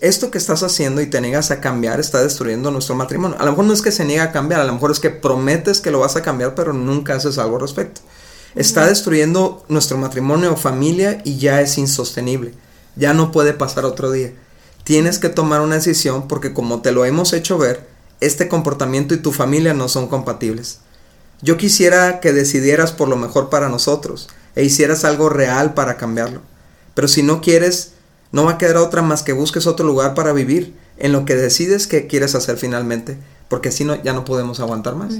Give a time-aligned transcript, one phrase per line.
[0.00, 3.36] esto que estás haciendo y te niegas a cambiar está destruyendo nuestro matrimonio.
[3.40, 5.10] A lo mejor no es que se niega a cambiar, a lo mejor es que
[5.10, 8.00] prometes que lo vas a cambiar, pero nunca haces algo al respecto.
[8.54, 12.54] Está destruyendo nuestro matrimonio o familia y ya es insostenible.
[12.96, 14.32] Ya no puede pasar otro día.
[14.84, 17.88] Tienes que tomar una decisión porque como te lo hemos hecho ver,
[18.20, 20.80] este comportamiento y tu familia no son compatibles.
[21.40, 26.40] Yo quisiera que decidieras por lo mejor para nosotros e hicieras algo real para cambiarlo.
[26.94, 27.92] Pero si no quieres,
[28.30, 31.34] no va a quedar otra más que busques otro lugar para vivir en lo que
[31.34, 33.16] decides que quieres hacer finalmente,
[33.48, 35.14] porque si no ya no podemos aguantar más.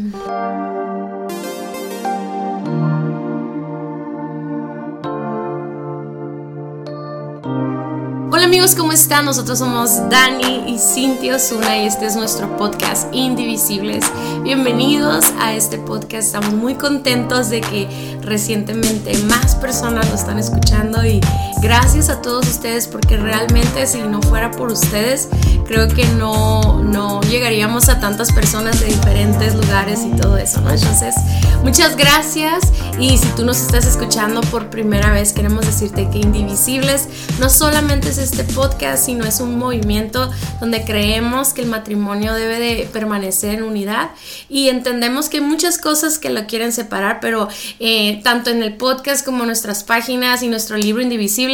[8.30, 9.24] Hola amigos, ¿cómo están?
[9.24, 14.04] Nosotros somos Dani y Cintia Osuna y este es nuestro podcast Indivisibles.
[14.42, 16.26] Bienvenidos a este podcast.
[16.26, 17.88] Estamos muy contentos de que
[18.22, 21.20] recientemente más personas lo están escuchando y
[21.60, 25.28] gracias a todos ustedes porque realmente si no fuera por ustedes
[25.66, 30.70] creo que no, no llegaríamos a tantas personas de diferentes lugares y todo eso, ¿no?
[30.70, 31.14] Entonces,
[31.62, 37.08] muchas gracias y si tú nos estás escuchando por primera vez queremos decirte que Indivisibles
[37.38, 40.30] no solamente es este podcast, sino es un movimiento
[40.60, 44.10] donde creemos que el matrimonio debe de permanecer en unidad
[44.48, 48.74] y entendemos que hay muchas cosas que lo quieren separar, pero eh, tanto en el
[48.76, 51.47] podcast como en nuestras páginas y nuestro libro Indivisibles,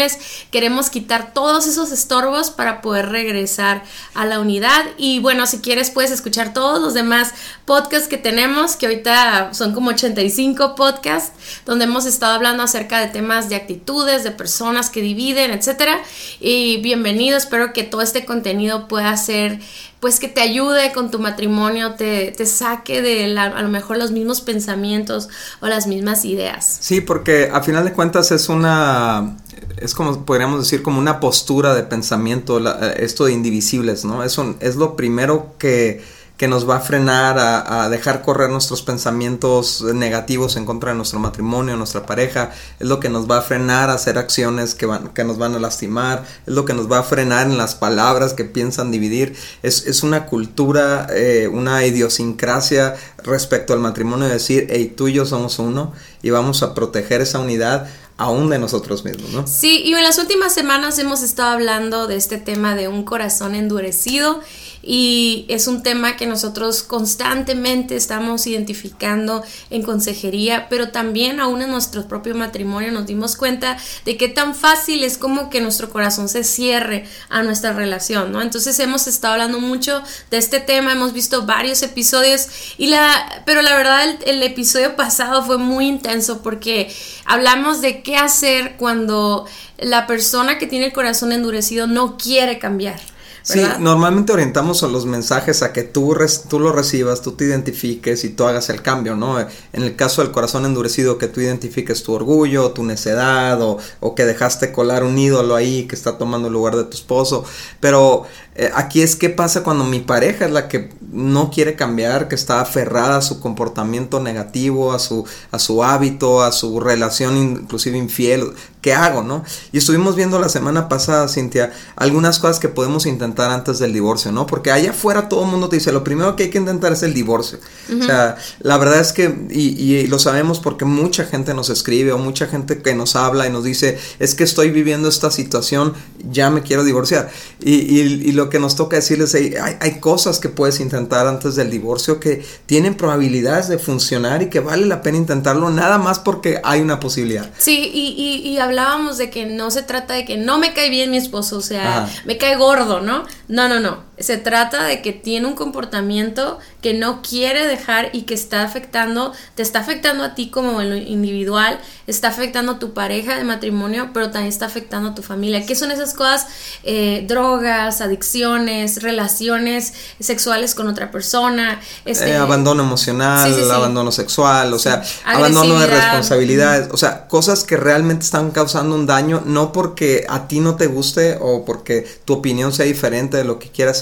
[0.50, 3.82] queremos quitar todos esos estorbos para poder regresar
[4.14, 4.84] a la unidad.
[4.96, 7.32] Y bueno, si quieres puedes escuchar todos los demás
[7.64, 11.32] podcasts que tenemos, que ahorita son como 85 podcasts,
[11.64, 15.98] donde hemos estado hablando acerca de temas de actitudes, de personas que dividen, etcétera.
[16.40, 17.36] Y bienvenido.
[17.36, 19.60] Espero que todo este contenido pueda ser,
[20.00, 24.40] pues que te ayude con tu matrimonio, te saque de a lo mejor los mismos
[24.40, 25.28] pensamientos
[25.60, 26.78] o las mismas ideas.
[26.80, 29.36] Sí, porque a final de cuentas es una,
[29.78, 32.60] es como podríamos decir como una postura de pensamiento,
[32.96, 34.22] esto de indivisibles, ¿no?
[34.22, 36.02] Es, es lo primero que
[36.36, 41.20] que nos va a frenar a, dejar correr nuestros pensamientos negativos en contra de nuestro
[41.20, 45.08] matrimonio, nuestra pareja, es lo que nos va a frenar a hacer acciones que, van,
[45.10, 48.32] que nos van a lastimar, es lo que nos va a frenar en las palabras
[48.32, 54.66] que piensan dividir, es, es una cultura, eh, una idiosincrasia respecto al matrimonio de decir,
[54.70, 57.86] hey, tú y yo somos uno y vamos a proteger esa unidad
[58.16, 59.46] aún de nosotros mismos, ¿no?
[59.46, 63.54] Sí, y en las últimas semanas hemos estado hablando de este tema de un corazón
[63.54, 64.40] endurecido
[64.86, 71.70] y es un tema que nosotros constantemente estamos identificando en consejería, pero también aún en
[71.70, 76.28] nuestro propio matrimonio nos dimos cuenta de qué tan fácil es como que nuestro corazón
[76.28, 78.42] se cierre a nuestra relación, ¿no?
[78.42, 83.62] Entonces hemos estado hablando mucho de este tema, hemos visto varios episodios y la, pero
[83.62, 89.46] la verdad el, el episodio pasado fue muy intenso porque hablamos de qué hacer cuando
[89.78, 93.13] la persona que tiene el corazón endurecido no quiere cambiar.
[93.46, 96.16] Sí, normalmente orientamos a los mensajes a que tú,
[96.48, 99.38] tú lo recibas, tú te identifiques y tú hagas el cambio, ¿no?
[99.38, 104.14] En el caso del corazón endurecido, que tú identifiques tu orgullo, tu necedad o, o
[104.14, 107.44] que dejaste colar un ídolo ahí que está tomando el lugar de tu esposo.
[107.80, 108.24] Pero
[108.54, 112.36] eh, aquí es qué pasa cuando mi pareja es la que no quiere cambiar, que
[112.36, 117.98] está aferrada a su comportamiento negativo, a su, a su hábito, a su relación inclusive
[117.98, 118.54] infiel.
[118.84, 119.42] ¿Qué hago, no?
[119.72, 124.30] Y estuvimos viendo la semana pasada, Cintia, algunas cosas que podemos intentar antes del divorcio,
[124.30, 124.46] ¿no?
[124.46, 127.02] Porque allá afuera todo el mundo te dice, lo primero que hay que intentar es
[127.02, 127.60] el divorcio.
[127.98, 132.12] O sea, la verdad es que, y, y, lo sabemos porque mucha gente nos escribe
[132.12, 135.94] o mucha gente que nos habla y nos dice, es que estoy viviendo esta situación,
[136.30, 137.30] ya me quiero divorciar.
[137.62, 141.56] Y, y, y lo que nos toca decirles, hay, hay, cosas que puedes intentar antes
[141.56, 146.18] del divorcio que tienen probabilidades de funcionar y que vale la pena intentarlo nada más
[146.18, 147.50] porque hay una posibilidad.
[147.56, 151.10] Sí, y, y, hablábamos de que no se trata de que no me cae bien
[151.10, 153.24] mi esposo, o sea, me cae gordo, ¿no?
[153.46, 154.02] No, no, no.
[154.18, 159.32] Se trata de que tiene un comportamiento que no quiere dejar y que está afectando,
[159.54, 163.44] te está afectando a ti como en lo individual, está afectando a tu pareja de
[163.44, 165.64] matrimonio, pero también está afectando a tu familia.
[165.66, 166.46] ¿Qué son esas cosas?
[166.82, 171.80] Eh, drogas, adicciones, relaciones sexuales con otra persona.
[172.04, 177.76] Este, eh, abandono emocional, abandono sexual, o sea, abandono de responsabilidades, o sea, cosas que
[177.76, 182.34] realmente están causando un daño, no porque a ti no te guste o porque tu
[182.34, 183.98] opinión sea diferente de lo que quieras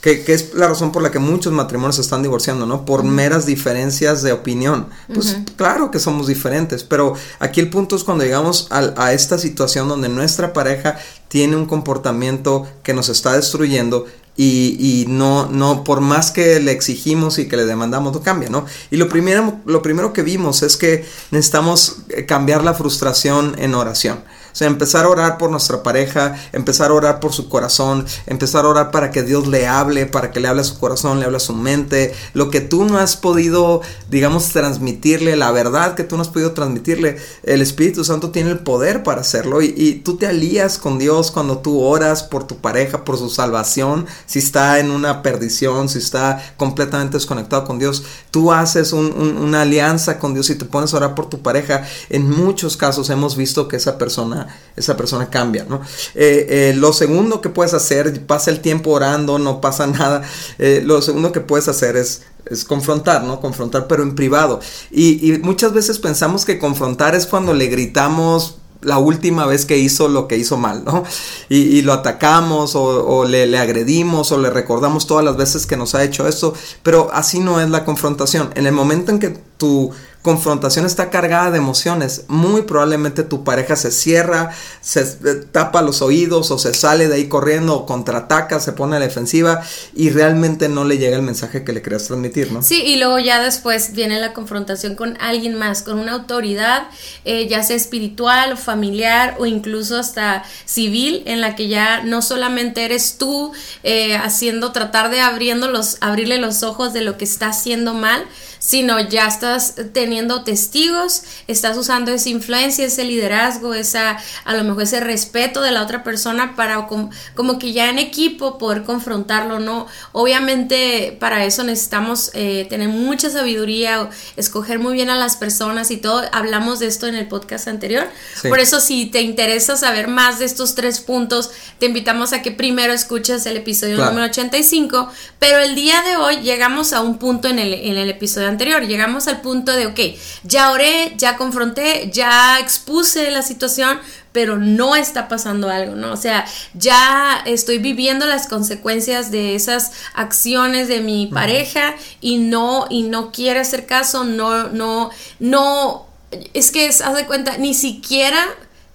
[0.00, 2.84] que, es la razón por la que muchos matrimonios se están divorciando, ¿no?
[2.84, 4.86] Por meras diferencias de opinión.
[5.12, 9.88] Pues claro que somos diferentes, pero aquí el punto es cuando llegamos a, esta situación
[9.88, 10.98] donde nuestra pareja
[11.28, 14.06] tiene un comportamiento que nos está destruyendo
[14.36, 18.48] y, y, no, no, por más que le exigimos y que le demandamos, no cambia,
[18.48, 18.66] ¿no?
[18.92, 21.96] Y lo primero, lo primero que vimos es que necesitamos
[22.28, 24.20] cambiar la frustración en oración.
[24.58, 28.64] O sea, empezar a orar por nuestra pareja, empezar a orar por su corazón, empezar
[28.64, 31.26] a orar para que Dios le hable, para que le hable a su corazón, le
[31.26, 36.02] hable a su mente, lo que tú no has podido, digamos, transmitirle, la verdad que
[36.02, 40.16] tú no has podido transmitirle, el Espíritu Santo tiene el poder para hacerlo y, tú
[40.16, 44.80] te alías con Dios cuando tú oras por tu pareja, por su salvación, si está
[44.80, 48.02] en una perdición, si está completamente desconectado con Dios,
[48.32, 51.84] tú haces una alianza con Dios y te pones a orar por tu pareja.
[52.10, 55.80] En muchos casos hemos visto que esa persona, esa persona cambia, ¿no?
[56.14, 60.22] Eh, eh, lo segundo que puedes hacer, pasa el tiempo orando, no pasa nada.
[60.58, 63.40] Eh, lo segundo que puedes hacer es es confrontar, ¿no?
[63.40, 64.60] Confrontar, pero en privado.
[64.90, 69.76] Y, y, muchas veces pensamos que confrontar es cuando le gritamos la última vez que
[69.78, 71.02] hizo lo que hizo mal, ¿no?
[71.48, 75.94] Y, lo atacamos o, le, le, agredimos o le recordamos todas las veces que nos
[75.94, 78.50] ha hecho eso, pero así no es la confrontación.
[78.54, 79.90] En el momento en que tu
[80.22, 84.50] confrontación está cargada de emociones, muy probablemente tu pareja se cierra,
[84.80, 88.96] se eh, tapa los oídos o se sale de ahí corriendo o contraataca, se pone
[88.96, 89.62] a la defensiva
[89.94, 92.62] y realmente no le llega el mensaje que le querías transmitir, ¿no?
[92.62, 96.88] Sí, y luego ya después viene la confrontación con alguien más, con una autoridad,
[97.24, 102.22] eh, ya sea espiritual o familiar o incluso hasta civil, en la que ya no
[102.22, 103.52] solamente eres tú
[103.84, 108.24] eh, haciendo, tratar de abriendo los, abrirle los ojos de lo que está haciendo mal,
[108.58, 114.84] sino ya estás teniendo testigos, estás usando esa influencia, ese liderazgo, esa, a lo mejor
[114.84, 119.58] ese respeto de la otra persona para como, como que ya en equipo poder confrontarlo,
[119.58, 119.86] ¿no?
[120.12, 125.96] Obviamente para eso necesitamos eh, tener mucha sabiduría, escoger muy bien a las personas y
[125.96, 128.08] todo, hablamos de esto en el podcast anterior,
[128.48, 132.50] por eso si te interesa saber más de estos tres puntos, te invitamos a que
[132.50, 137.48] primero escuches el episodio número 85, pero el día de hoy llegamos a un punto
[137.48, 138.86] en el, en el episodio anterior.
[138.86, 140.00] Llegamos al punto de, ok,
[140.42, 143.98] ya oré, ya confronté, ya expuse la situación,
[144.32, 146.12] pero no está pasando algo, ¿no?
[146.12, 152.86] O sea, ya estoy viviendo las consecuencias de esas acciones de mi pareja y no,
[152.90, 156.06] y no quiere hacer caso, no, no, no,
[156.54, 158.38] es que, haz de cuenta, ni siquiera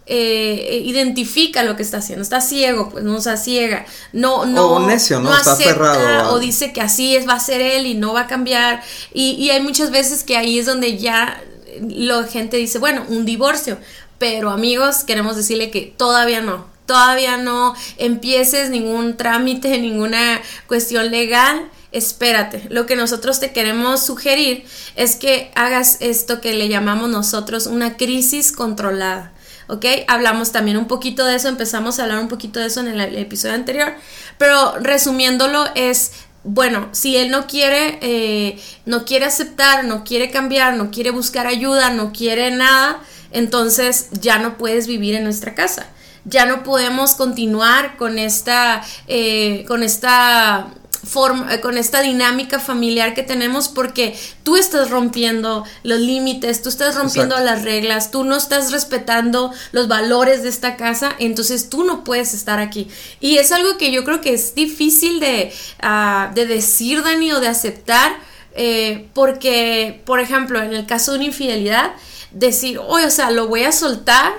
[0.05, 4.87] eh, identifica lo que está haciendo, está ciego, pues no está ciega, no, no, o
[4.87, 5.35] necio, ¿no?
[5.35, 8.81] está o dice que así es, va a ser él y no va a cambiar,
[9.13, 11.41] y, y hay muchas veces que ahí es donde ya
[11.81, 13.77] la gente dice, bueno, un divorcio,
[14.17, 21.69] pero amigos, queremos decirle que todavía no, todavía no empieces ningún trámite, ninguna cuestión legal,
[21.91, 22.65] espérate.
[22.69, 24.65] Lo que nosotros te queremos sugerir
[24.95, 29.32] es que hagas esto que le llamamos nosotros una crisis controlada.
[29.73, 29.85] ¿Ok?
[30.07, 33.17] Hablamos también un poquito de eso, empezamos a hablar un poquito de eso en el,
[33.17, 33.93] episodio anterior,
[34.37, 36.11] pero resumiéndolo es
[36.45, 41.47] bueno, si él no quiere, eh, no quiere aceptar, no quiere cambiar, no quiere buscar
[41.47, 42.99] ayuda, no quiere nada,
[43.31, 45.87] entonces ya no puedes vivir en nuestra casa.
[46.25, 50.73] Ya no podemos continuar con esta, eh, con esta
[51.03, 56.69] forma, eh, con esta dinámica familiar que tenemos porque tú estás rompiendo los límites, tú
[56.69, 61.83] estás rompiendo las reglas, tú no estás respetando los valores de esta casa, entonces tú
[61.83, 62.87] no puedes estar aquí.
[63.19, 67.39] Y es algo que yo creo que es difícil de, ah, de decir, Dani, o
[67.39, 68.15] de aceptar,
[68.55, 71.91] eh, porque, por ejemplo, en el caso de una infidelidad,
[72.31, 74.33] decir, oye, o sea, lo voy a soltar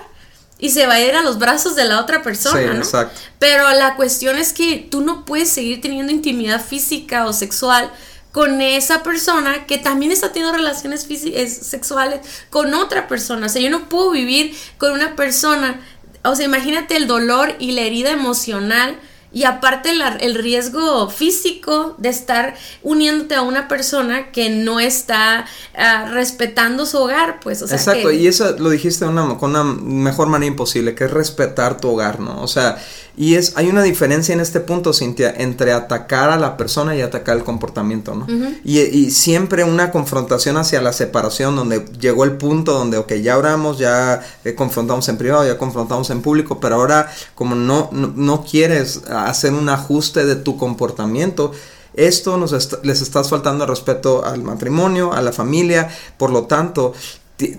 [0.59, 2.79] y se va a ir a los brazos de la otra persona, ¿no?
[2.79, 3.21] Exacto.
[3.39, 7.91] Pero la cuestión es que tú no puedes seguir teniendo intimidad física o sexual
[8.33, 12.21] con esa persona que también está teniendo relaciones sexuales
[12.51, 13.47] con otra persona.
[13.47, 15.81] O sea, yo no puedo vivir con una persona,
[16.25, 18.99] o sea, imagínate el dolor y la herida emocional
[19.35, 25.45] y aparte el riesgo físico de estar uniéndote a una persona que no está
[25.77, 27.77] ah, respetando su hogar, pues, o sea.
[27.77, 31.89] Exacto, y eso lo dijiste una, con una mejor manera imposible, que es respetar tu
[31.91, 32.41] hogar, ¿no?
[32.43, 32.79] O sea,
[33.17, 37.01] y es, hay una diferencia en este punto, Cintia, entre atacar a la persona y
[37.01, 38.27] atacar el comportamiento, ¿no?
[38.65, 43.79] y, siempre una confrontación hacia la separación, donde llegó el punto donde, ok, ya oramos,
[43.79, 49.03] ya eh, confrontamos en privado, ya confrontamos en público, pero ahora como no, no, quieres
[49.09, 51.53] hacer un ajuste de tu comportamiento,
[51.95, 52.53] esto nos
[52.83, 56.93] les estás faltando respeto al matrimonio, a la familia, por lo tanto,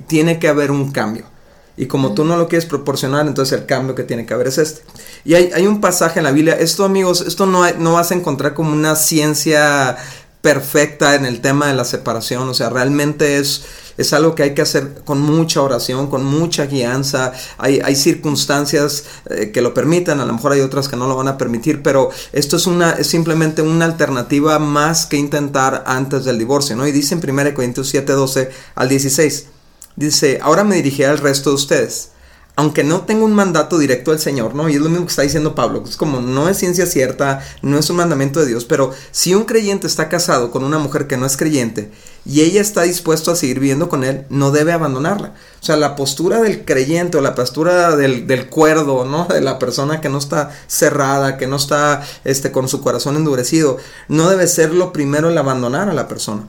[0.08, 1.35] tiene que haber un cambio.
[1.78, 4.58] Y como tú no lo quieres proporcionar, entonces el cambio que tiene que haber es
[4.58, 4.82] este.
[5.26, 8.16] Y hay, hay un pasaje en la Biblia, esto amigos, esto no, no vas a
[8.16, 9.98] encontrar como una ciencia
[10.46, 13.64] perfecta en el tema de la separación, o sea, realmente es,
[13.98, 19.06] es algo que hay que hacer con mucha oración, con mucha guianza, hay, hay circunstancias
[19.28, 21.82] eh, que lo permitan, a lo mejor hay otras que no lo van a permitir,
[21.82, 26.86] pero esto es, una, es simplemente una alternativa más que intentar antes del divorcio, ¿no?
[26.86, 29.48] Y dice en 1 Corintios 7, 12 al 16,
[29.96, 32.10] Dice, ahora me dirigiré al resto de ustedes.
[32.58, 34.70] aunque no tenga un mandato directo del Señor, ¿no?
[34.70, 37.78] Y es lo mismo que está diciendo Pablo, es como no es ciencia cierta, no
[37.78, 41.18] es un mandamiento de Dios, pero si un creyente está casado con una mujer que
[41.18, 41.92] no es creyente
[42.26, 45.34] y ella está dispuesto a seguir viviendo con él, no debe abandonarla.
[45.62, 49.26] O sea, la postura del creyente o la postura del, del cuerdo, ¿no?
[49.26, 53.78] De la persona que no está cerrada, que no está este, con su corazón endurecido,
[54.08, 56.48] no debe ser lo primero el abandonar a la persona.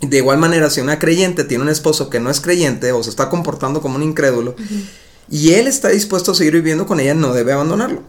[0.00, 3.10] De igual manera, si una creyente tiene un esposo que no es creyente o se
[3.10, 4.54] está comportando como un incrédulo,
[5.30, 8.02] y él está dispuesto a seguir viviendo con ella, no debe abandonarlo.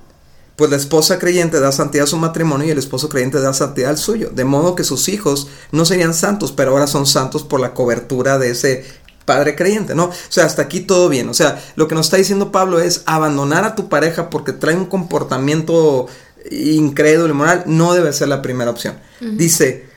[0.55, 3.91] Pues la esposa creyente da santidad a su matrimonio y el esposo creyente da santidad
[3.91, 4.29] al suyo.
[4.29, 8.37] De modo que sus hijos no serían santos, pero ahora son santos por la cobertura
[8.37, 8.85] de ese
[9.25, 10.05] padre creyente, ¿no?
[10.05, 11.29] O sea, hasta aquí todo bien.
[11.29, 14.75] O sea, lo que nos está diciendo Pablo es abandonar a tu pareja porque trae
[14.75, 16.07] un comportamiento
[16.51, 18.95] incrédulo y moral, no debe ser la primera opción.
[19.21, 19.88] Dice,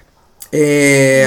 [0.52, 1.26] eh,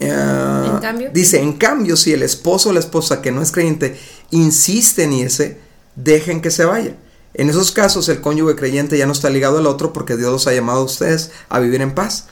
[0.00, 1.10] ¿En cambio?
[1.12, 3.96] Dice, en cambio, si el esposo o la esposa que no es creyente
[4.30, 5.58] insiste en irse,
[5.94, 6.96] dejen que se vaya.
[7.34, 10.46] En esos casos el cónyuge creyente ya no está ligado al otro porque Dios los
[10.46, 12.26] ha llamado a ustedes a vivir en paz.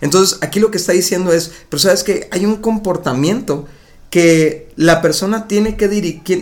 [0.00, 3.66] Entonces aquí lo que está diciendo es, pero sabes que hay un comportamiento
[4.10, 5.88] que la persona tiene que,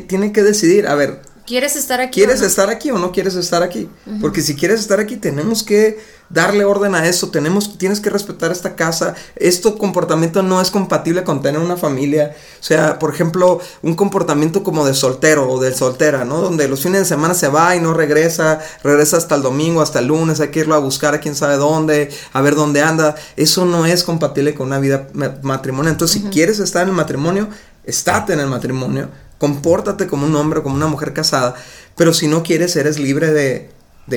[0.06, 2.20] tiene que decidir, a ver, ¿Quieres estar aquí?
[2.20, 3.88] ¿Quieres estar aquí o no quieres estar aquí?
[4.22, 5.98] Porque si quieres estar aquí, tenemos que
[6.30, 9.14] darle orden a eso, tenemos, tienes que respetar esta casa.
[9.36, 12.34] Este comportamiento no es compatible con tener una familia.
[12.60, 16.40] O sea, por ejemplo, un comportamiento como de soltero o de soltera, ¿no?
[16.40, 19.98] Donde los fines de semana se va y no regresa, regresa hasta el domingo, hasta
[19.98, 23.16] el lunes, hay que irlo a buscar a quién sabe dónde, a ver dónde anda.
[23.36, 25.08] Eso no es compatible con una vida
[25.42, 25.92] matrimonial.
[25.92, 27.48] Entonces, si quieres estar en el matrimonio,
[27.84, 29.10] estate en el matrimonio
[29.44, 31.54] compórtate como un hombre, como una mujer casada,
[31.96, 33.68] pero si no quieres, eres libre de,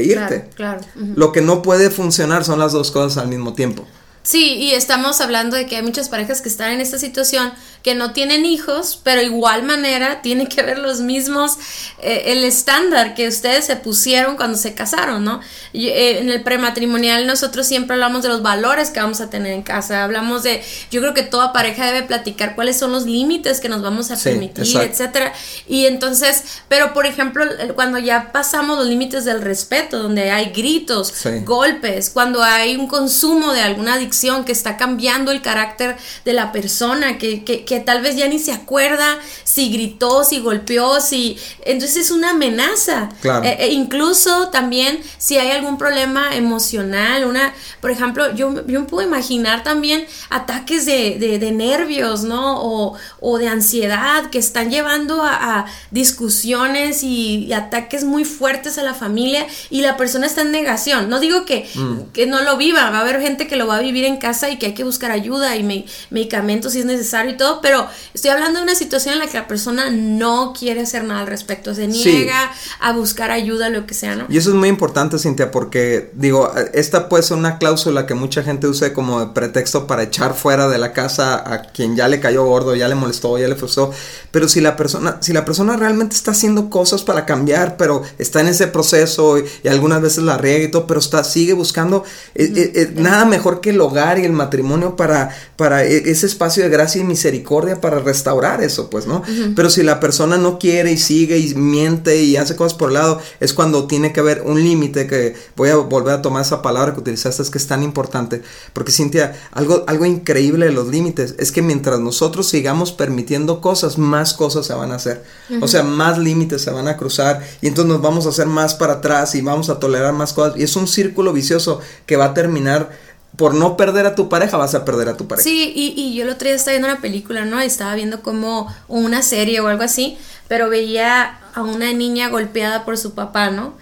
[0.02, 0.48] irte.
[0.56, 3.86] Claro, Lo que no puede funcionar son las dos cosas al mismo tiempo.
[4.28, 7.96] Sí, y estamos hablando de que hay muchas parejas que están en esta situación que
[7.96, 11.58] no tienen hijos, pero igual manera tiene que ver los mismos,
[12.00, 15.40] eh, el estándar que ustedes se pusieron cuando se casaron, ¿no?
[15.72, 19.64] Eh, en el prematrimonial nosotros siempre hablamos de los valores que vamos a tener en
[19.64, 23.70] casa, hablamos de, yo creo que toda pareja debe platicar cuáles son los límites que
[23.70, 25.32] nos vamos a permitir, etcétera.
[25.70, 31.14] Y entonces, pero por ejemplo, cuando ya pasamos los límites del respeto, donde hay gritos,
[31.46, 36.52] golpes, cuando hay un consumo de alguna adicción, que está cambiando el carácter de la
[36.52, 41.38] persona, que, que, tal vez ya ni se acuerda si gritó, si golpeó, si...
[41.64, 43.10] Entonces es una amenaza.
[43.22, 43.46] Claro.
[43.46, 47.54] E, e incluso también si hay algún problema emocional, una...
[47.82, 52.62] Por ejemplo, yo, yo me puedo imaginar también ataques de, de, nervios, ¿no?
[52.62, 58.94] O, o, de ansiedad que están llevando a, discusiones y, ataques muy fuertes a la
[58.94, 61.10] familia y la persona está en negación.
[61.10, 62.12] No digo que, mm.
[62.14, 64.50] que no lo viva, va a haber gente que lo va a vivir en casa
[64.50, 68.32] y que hay que buscar ayuda y medicamentos si es necesario y todo, pero estoy
[68.32, 71.74] hablando de una situación en la que la persona no quiere hacer nada al respecto,
[71.74, 74.26] se niega a buscar ayuda, lo que sea, ¿no?
[74.30, 78.44] Y eso es muy importante, Cintia, porque digo, esta puede ser una cláusula que mucha
[78.44, 82.20] gente use como de pretexto para echar fuera de la casa a quien ya le
[82.20, 83.92] cayó gordo, ya le molestó, ya le frustró,
[84.32, 88.42] pero si la persona, si la persona realmente está haciendo cosas para cambiar, pero está
[88.42, 92.04] en ese proceso y, algunas veces la riega y todo, pero está, sigue buscando,
[92.36, 96.64] eh, eh, eh, nada mejor que lo y el matrimonio para, para e, ese espacio
[96.64, 99.24] de gracia y misericordia para restaurar eso, pues, ¿no?
[99.56, 102.96] Pero si la persona no quiere y sigue y miente y hace cosas por el
[102.96, 106.62] lado, es cuando tiene que haber un límite que voy a volver a tomar esa
[106.62, 108.42] palabra que utilizaste, es que es tan importante.
[108.74, 113.98] Porque Cintia, algo, algo increíble de los límites es que mientras nosotros sigamos permitiendo cosas,
[113.98, 115.24] más cosas se van a hacer.
[115.62, 118.76] O sea, más límites se van a cruzar y entonces nos vamos a hacer más
[118.76, 120.58] para atrás y vamos a tolerar más cosas.
[120.58, 122.90] Y es un círculo vicioso que va a terminar
[123.38, 125.44] por no perder a tu pareja vas a perder a tu pareja.
[125.44, 127.60] Sí, y, y yo el otro día estaba viendo una película, ¿no?
[127.60, 130.18] Estaba viendo como una serie o algo así,
[130.48, 133.76] pero veía a una niña golpeada por su papá, ¿no?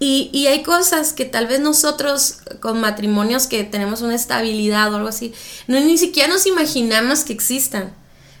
[0.00, 4.96] Y, y, hay cosas que tal vez nosotros con matrimonios que tenemos una estabilidad o
[4.96, 5.32] algo así,
[5.68, 7.94] no ni siquiera nos imaginamos que existan.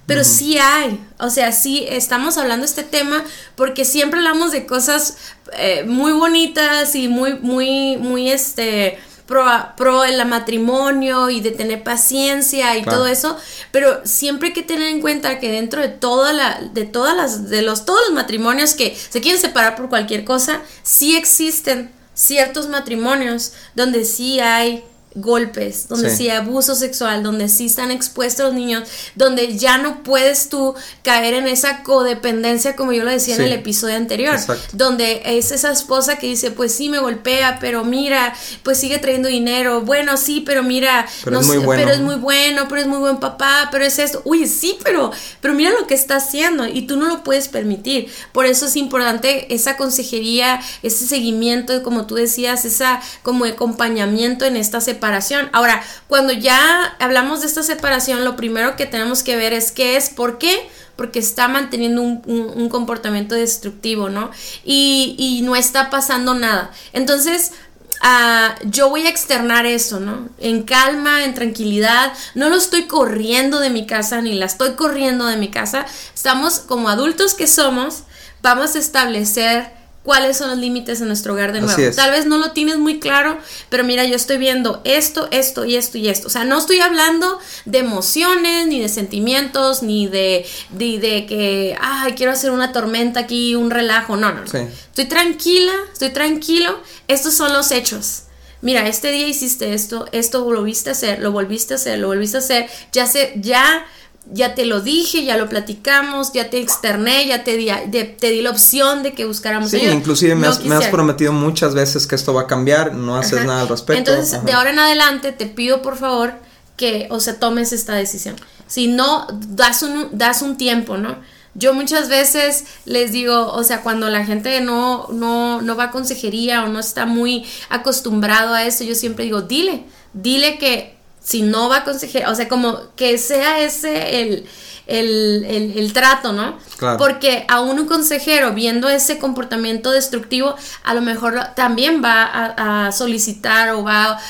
[0.06, 3.24] Pero sí hay, o sea, sí estamos hablando de este tema
[3.56, 5.16] porque siempre hablamos de cosas
[5.56, 9.44] eh, muy bonitas y muy, muy, muy, este, pro,
[9.76, 13.36] pro el matrimonio y de tener paciencia y todo eso,
[13.70, 17.48] pero siempre hay que tener en cuenta que dentro de toda la, de todas las,
[17.48, 22.68] de los, todos los matrimonios que se quieren separar por cualquier cosa, sí existen ciertos
[22.68, 26.28] matrimonios donde sí hay golpes, donde sí.
[26.28, 31.34] hay abuso sexual, donde sí están expuestos los niños, donde ya no puedes tú caer
[31.34, 34.36] en esa codependencia, como yo lo decía en el episodio anterior,
[34.72, 39.28] donde es esa esposa que dice, pues sí me golpea, pero mira, pues sigue trayendo
[39.28, 41.82] dinero, bueno, sí, pero mira, pero, es, muy bueno.
[41.82, 45.12] pero es muy bueno, pero es muy buen papá, pero es esto, uy, sí, pero,
[45.40, 48.12] pero mira lo que está haciendo y tú no lo puedes permitir.
[48.32, 54.56] Por eso es importante esa consejería, ese seguimiento, como tú decías, esa como acompañamiento en
[54.56, 55.03] esta separación
[55.52, 59.96] Ahora, cuando ya hablamos de esta separación, lo primero que tenemos que ver es qué
[59.96, 64.30] es, por qué, porque está manteniendo un, comportamiento destructivo, ¿no?
[64.64, 66.70] Y, no está pasando nada.
[66.92, 67.52] Entonces,
[68.00, 70.28] ah, yo voy a externar eso, ¿no?
[70.38, 72.12] En calma, en tranquilidad.
[72.34, 75.84] No lo estoy corriendo de mi casa, ni la estoy corriendo de mi casa.
[76.14, 78.04] Estamos como adultos que somos,
[78.40, 81.82] vamos a establecer cuáles son los límites en nuestro hogar de nuevo.
[81.96, 83.38] Tal vez no lo tienes muy claro,
[83.70, 86.28] pero mira, yo estoy viendo esto, esto y esto y esto.
[86.28, 92.12] O sea, no estoy hablando de emociones, ni de sentimientos, ni de, de, que, ay,
[92.12, 94.16] quiero hacer una tormenta aquí, un relajo.
[94.16, 94.44] No, no, no.
[94.44, 96.78] Estoy tranquila, estoy tranquilo.
[97.08, 98.24] Estos son los hechos.
[98.60, 102.08] Mira, este día hiciste esto, esto lo volviste a hacer, lo volviste a hacer, lo
[102.08, 102.66] volviste a hacer.
[102.92, 103.86] Ya sé, ya
[104.32, 108.40] ya te lo dije, ya lo platicamos, ya te externé, ya te di, te di
[108.40, 112.42] la opción de que buscáramos Sí, inclusive me, has, prometido muchas veces que esto va
[112.42, 114.10] a cambiar, no haces nada al respecto.
[114.10, 116.34] Entonces, de ahora en adelante te pido por favor
[116.76, 118.36] que, o sea, tomes esta decisión.
[118.66, 121.16] Si no, das un, das un tiempo, ¿no?
[121.54, 125.90] Yo muchas veces les digo, o sea, cuando la gente no, no, no va a
[125.90, 130.93] consejería o no está muy acostumbrado a eso, yo siempre digo, dile, dile que
[131.24, 134.46] si no va a consejería, o sea, como que sea ese el,
[134.86, 136.58] el, trato, ¿no?
[136.98, 140.54] Porque a un consejero viendo ese comportamiento destructivo,
[140.84, 144.20] a lo mejor también va a, solicitar o va,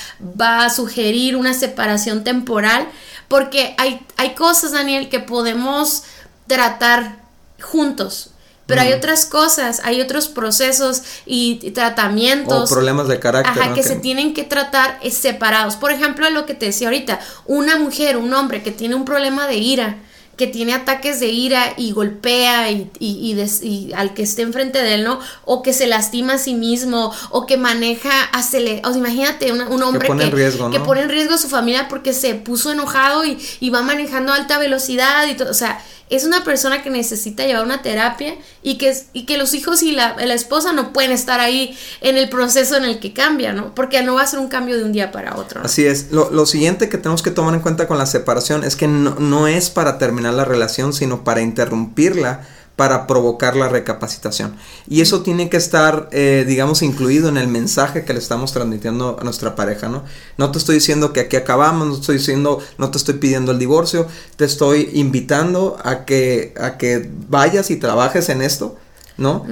[0.40, 2.86] va, a sugerir una separación temporal,
[3.26, 6.04] porque hay, hay cosas, Daniel, que podemos
[6.46, 7.16] tratar
[7.60, 8.30] juntos,
[8.66, 12.71] pero hay otras cosas, hay otros procesos y, tratamientos.
[12.71, 13.62] O problemas de carácter.
[13.62, 15.76] Ajá, que, se tienen que tratar separados.
[15.76, 19.47] Por ejemplo, lo que te decía ahorita, una mujer, un hombre que tiene un problema
[19.47, 19.97] de ira,
[20.36, 25.04] que tiene ataques de ira y golpea y, y, al que esté enfrente de él,
[25.04, 25.20] ¿no?
[25.44, 30.02] O que se lastima a sí mismo, o que maneja, o sea, imagínate un, hombre
[30.02, 33.24] que pone, en riesgo, que pone en riesgo a su familia porque se puso enojado
[33.24, 36.90] y, y va manejando a alta velocidad y todo, o sea, es una persona que
[36.90, 40.92] necesita llevar una terapia y que, y que los hijos y la, la, esposa no
[40.92, 43.75] pueden estar ahí en el proceso en el que cambia, ¿no?
[43.75, 45.62] Porque no va a ser un cambio de un día para otro.
[45.64, 46.12] Así es.
[46.12, 49.14] Lo, lo, siguiente que tenemos que tomar en cuenta con la separación es que no,
[49.18, 52.43] no es para terminar la relación, sino para interrumpirla
[52.76, 54.56] para provocar la recapacitación.
[54.89, 59.17] Y eso tiene que estar, eh, digamos, incluido en el mensaje que le estamos transmitiendo
[59.21, 60.02] a nuestra pareja, ¿no?
[60.39, 63.58] No te estoy diciendo que aquí acabamos, no estoy diciendo, no te estoy pidiendo el
[63.60, 68.76] divorcio, te estoy invitando a que, a que vayas y trabajes en esto,
[69.17, 69.47] ¿no?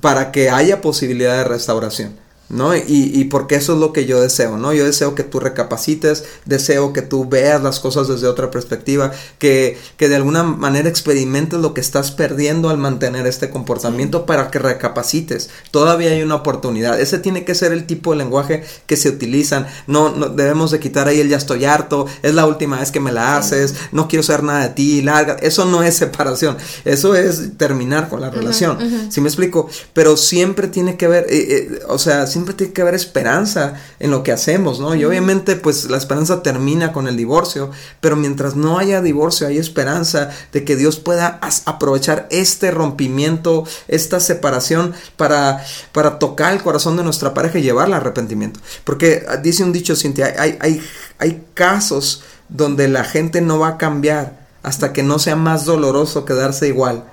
[0.00, 2.23] Para que haya posibilidad de restauración.
[2.48, 2.76] ¿No?
[2.76, 4.72] Y, y, porque eso es lo que yo deseo, ¿no?
[4.72, 9.78] Yo deseo que tú recapacites, deseo que tú veas las cosas desde otra perspectiva, que,
[9.96, 14.58] que de alguna manera experimentes lo que estás perdiendo al mantener este comportamiento para que
[14.58, 15.50] recapacites.
[15.70, 17.00] Todavía hay una oportunidad.
[17.00, 19.66] Ese tiene que ser el tipo de lenguaje que se utilizan.
[19.86, 23.00] No, no debemos de quitar ahí el ya estoy harto, es la última vez que
[23.00, 25.36] me la haces, no quiero saber nada de ti, larga.
[25.40, 29.10] Eso no es separación, eso es terminar con la relación.
[29.10, 29.68] si me explico?
[29.92, 34.10] Pero siempre tiene que ver, eh, eh, o sea, siempre tiene que haber esperanza en
[34.10, 34.94] lo que hacemos, ¿no?
[34.94, 37.70] Y obviamente pues la esperanza termina con el divorcio,
[38.00, 44.20] pero mientras no haya divorcio hay esperanza de que Dios pueda aprovechar este rompimiento, esta
[44.20, 48.60] separación para, para tocar el corazón de nuestra pareja y llevarla al arrepentimiento.
[48.84, 50.82] Porque ah, dice un dicho, Cintia, hay, hay,
[51.18, 56.24] hay casos donde la gente no va a cambiar hasta que no sea más doloroso
[56.24, 57.04] quedarse igual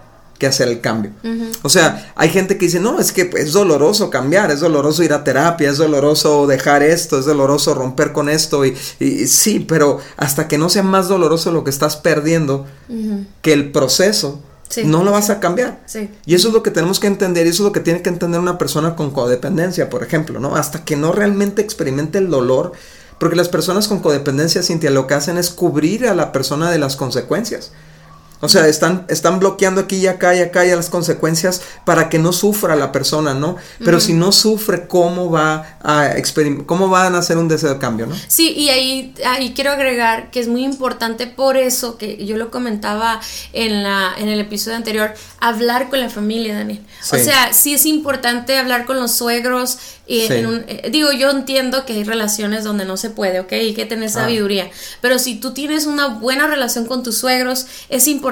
[0.41, 1.12] que hacer el cambio.
[1.62, 5.13] O sea, hay gente que dice, no, es que es doloroso cambiar, es doloroso ir
[5.13, 8.75] a terapia, es doloroso dejar esto, es doloroso romper con esto, y,
[9.27, 12.65] sí, pero hasta que no sea más doloroso lo que estás perdiendo
[13.43, 14.41] que el proceso,
[14.84, 15.84] no lo vas a cambiar.
[16.25, 18.10] Y eso es lo que tenemos que entender, y eso es lo que tiene que
[18.10, 20.56] entender una persona con codependencia, por ejemplo, ¿no?
[20.56, 22.71] Hasta que no realmente experimente el dolor,
[23.19, 26.80] porque las personas con codependencia, Cintia, lo que hacen es cubrir a la persona de
[26.80, 27.73] las consecuencias.
[28.41, 32.10] O sea, están, están bloqueando aquí y acá y acá y a las consecuencias para
[32.10, 33.56] que no sufra la persona, ¿no?
[33.84, 36.12] Pero si no sufre, ¿cómo va a
[36.65, 38.15] cómo van a hacer un deseo de cambio, ¿no?
[38.27, 42.51] Sí, y ahí, ahí quiero agregar que es muy importante por eso, que yo lo
[42.51, 43.21] comentaba
[43.54, 46.82] en, la, en el episodio anterior, hablar con la familia, Daniel.
[47.12, 49.77] O sea, sí es importante hablar con los suegros.
[50.08, 53.54] Y eh, digo, yo entiendo que hay relaciones donde no se puede, ¿ok?
[53.54, 54.13] Hay que tener ah.
[54.13, 54.69] sabiduría.
[54.99, 58.31] Pero si tú tienes una buena relación con tus suegros, es importante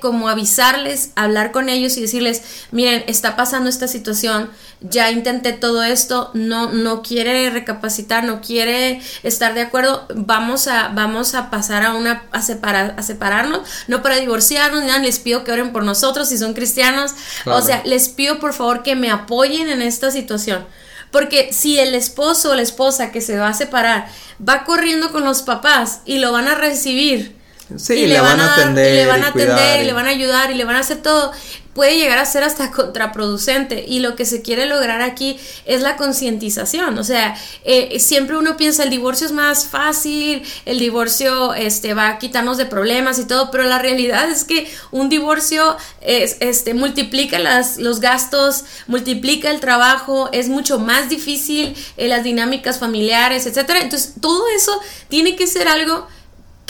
[0.00, 4.50] como avisarles, hablar con ellos y decirles, miren, está pasando esta situación,
[4.80, 10.88] ya intenté todo esto, no, no quiere recapacitar, no quiere estar de acuerdo, vamos a,
[10.88, 15.44] vamos a pasar a una, a separar, a separarnos, no para divorciarnos, ya les pido
[15.44, 17.12] que oren por nosotros si son cristianos,
[17.46, 20.66] o sea, les pido por favor que me apoyen en esta situación.
[21.10, 24.08] Porque si el esposo o la esposa que se va a separar
[24.46, 27.41] va corriendo con los papás y lo van a recibir,
[27.90, 30.50] y le, van, a atender, y le van a atender, y le van a ayudar,
[30.50, 31.32] y le van a hacer todo.
[31.74, 33.84] Puede llegar a ser hasta contraproducente.
[33.88, 38.56] Y lo que se quiere lograr aquí es la concientización, o sea, eh, siempre uno
[38.56, 43.26] piensa el divorcio es más fácil, el divorcio este, va a quitarnos de problemas y
[43.26, 49.50] todo, pero la realidad es que un divorcio es, este, multiplica las, los gastos, multiplica
[49.50, 55.36] el trabajo, es mucho más difícil eh, las dinámicas familiares, etcétera, entonces todo eso tiene
[55.36, 56.06] que ser algo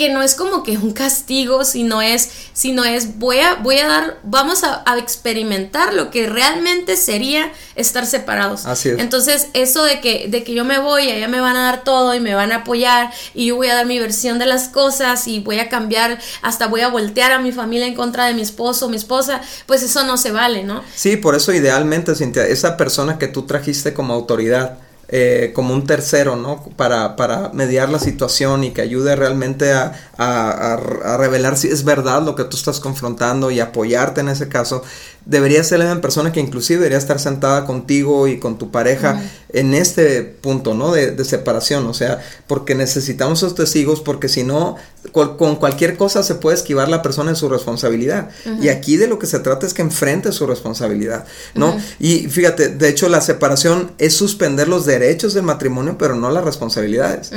[0.02, 3.86] que no es como que un castigo, sino es, sino es voy a, voy a
[3.86, 8.66] dar, vamos a, experimentar lo que realmente sería estar separados.
[8.66, 8.98] Así es.
[8.98, 12.16] Entonces, eso de que, de que yo me voy, allá me van a dar todo
[12.16, 15.28] y me van a apoyar y yo voy a dar mi versión de las cosas
[15.28, 18.42] y voy a cambiar, hasta voy a voltear a mi familia en contra de mi
[18.42, 20.82] esposo o mi esposa, pues eso no se vale, ¿no?
[20.96, 24.78] Sí, por eso idealmente, Cintia, esa persona que tú trajiste como autoridad,
[25.14, 26.64] eh, como un tercero, ¿no?
[26.74, 32.22] Para, para, mediar la situación y que ayude realmente a, a, revelar si es verdad
[32.22, 34.82] lo que tú estás confrontando y apoyarte en ese caso
[35.24, 39.74] debería ser la persona que inclusive debería estar sentada contigo y con tu pareja en
[39.74, 40.92] este punto, ¿no?
[40.92, 44.76] De, separación, o sea, porque necesitamos esos testigos, porque si no,
[45.12, 48.30] con cualquier cosa se puede esquivar la persona en su responsabilidad.
[48.60, 51.76] Y aquí de lo que se trata es que enfrente su responsabilidad, ¿no?
[52.00, 56.44] Y fíjate, de hecho la separación es suspender los derechos del matrimonio, pero no las
[56.44, 57.30] responsabilidades.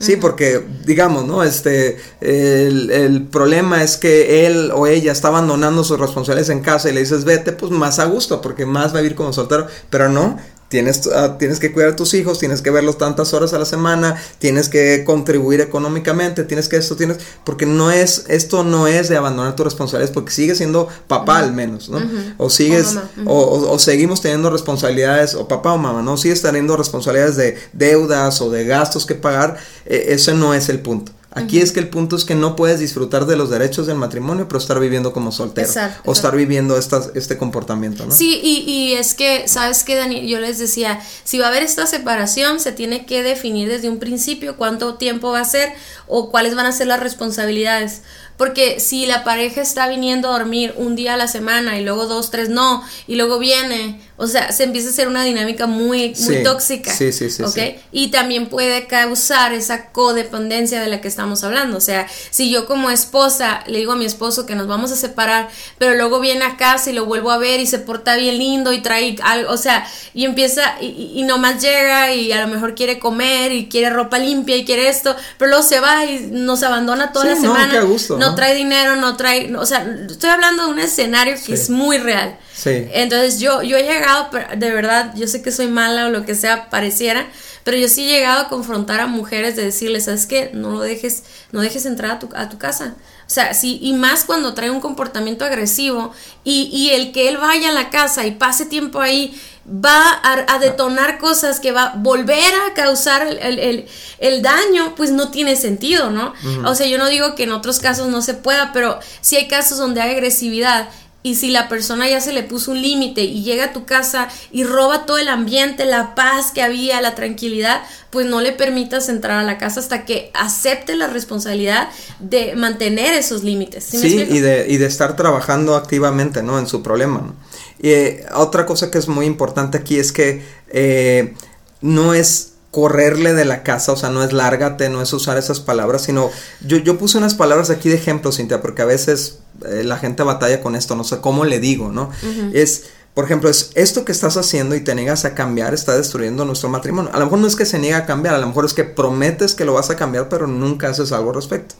[0.00, 1.44] Sí, porque, digamos, ¿no?
[1.44, 6.88] Este, el, el problema es que él o ella está abandonando sus responsabilidades en casa
[6.88, 9.68] y le dices, vete, pues más a gusto, porque más va a vivir como soltero,
[9.90, 10.36] pero no,
[10.68, 13.64] Tienes, ah, tienes, que cuidar a tus hijos, tienes que verlos tantas horas a la
[13.64, 19.08] semana, tienes que contribuir económicamente, tienes que esto, tienes, porque no es, esto no es
[19.08, 22.02] de abandonar tus responsabilidades, porque sigues siendo papá al menos, ¿no?
[22.36, 26.18] O sigues, o, seguimos teniendo responsabilidades, o papá o mamá, ¿no?
[26.18, 30.80] Sigues teniendo responsabilidades de deudas o de gastos que pagar, e, ese no es el
[30.80, 31.12] punto.
[31.30, 34.48] Aquí es que el punto es que no puedes disfrutar de los derechos del matrimonio,
[34.48, 35.68] pero estar viviendo como soltero.
[36.04, 38.14] o estar viviendo este comportamiento, ¿no?
[38.14, 40.26] Sí, y, y es que, ¿sabes qué, Dani?
[40.26, 43.98] Yo les decía, si va a haber esta separación, se tiene que definir desde un
[43.98, 45.70] principio cuánto tiempo va a ser
[46.06, 48.02] o cuáles van a ser las responsabilidades.
[48.38, 52.06] Porque si la pareja está viniendo a dormir un día a la semana y luego
[52.06, 56.14] dos, tres no, y luego viene, o sea, se empieza a hacer una dinámica muy,
[56.20, 56.92] muy tóxica.
[56.92, 57.42] Sí, sí, sí,
[57.90, 61.76] Y también puede causar esa codependencia de la que estamos hablando.
[61.76, 64.96] O sea, si yo como esposa le digo a mi esposo que nos vamos a
[64.96, 65.48] separar,
[65.78, 68.72] pero luego viene a casa y lo vuelvo a ver y se porta bien lindo
[68.72, 72.76] y trae algo, o sea, y empieza y, y nomás llega y a lo mejor
[72.76, 76.62] quiere comer y quiere ropa limpia y quiere esto, pero luego se va y nos
[76.62, 77.80] abandona toda la semana.
[77.80, 81.70] gusto, no trae dinero, no trae, o sea, estoy hablando de un escenario que es
[81.70, 82.36] muy real.
[82.54, 82.88] Sí.
[82.92, 86.34] Entonces yo, yo he llegado, de verdad, yo sé que soy mala o lo que
[86.34, 87.26] sea, pareciera,
[87.68, 90.50] pero yo sí he llegado a confrontar a mujeres de decirles, ¿sabes qué?
[90.54, 92.94] No lo dejes, no dejes entrar a tu, a tu casa.
[93.26, 97.36] O sea, sí, y más cuando trae un comportamiento agresivo y, y el que él
[97.36, 101.96] vaya a la casa y pase tiempo ahí va a, detonar cosas que va a
[101.96, 106.32] volver a causar el, daño, pues no tiene sentido, ¿no?
[106.64, 109.46] O sea, yo no digo que en otros casos no se pueda, pero si hay
[109.46, 110.88] casos donde hay agresividad
[111.22, 114.28] y si la persona ya se le puso un límite y llega a tu casa
[114.52, 119.08] y roba todo el ambiente, la paz que había, la tranquilidad, pues no le permitas
[119.08, 121.88] entrar a la casa hasta que acepte la responsabilidad
[122.20, 123.84] de mantener esos límites.
[123.84, 126.58] Sí, y, de, y de estar trabajando activamente, ¿no?
[126.58, 127.34] En su problema, ¿no?
[127.80, 131.34] Y eh, otra cosa que es muy importante aquí es que eh,
[131.80, 135.60] no es correrle de la casa, o sea, no es lárgate, no es usar esas
[135.60, 139.84] palabras, sino yo, yo puse unas palabras aquí de ejemplo, Cintia, porque a veces eh,
[139.84, 142.10] la gente batalla con esto, no sé cómo le digo, ¿no?
[142.52, 146.44] Es, por ejemplo, es esto que estás haciendo y te niegas a cambiar está destruyendo
[146.44, 147.10] nuestro matrimonio.
[147.14, 148.84] A lo mejor no es que se niega a cambiar, a lo mejor es que
[148.84, 151.74] prometes que lo vas a cambiar, pero nunca haces algo al respecto.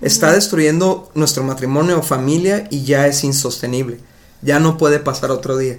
[0.00, 4.00] está destruyendo nuestro matrimonio o familia y ya es insostenible.
[4.40, 5.78] Ya no puede pasar otro día.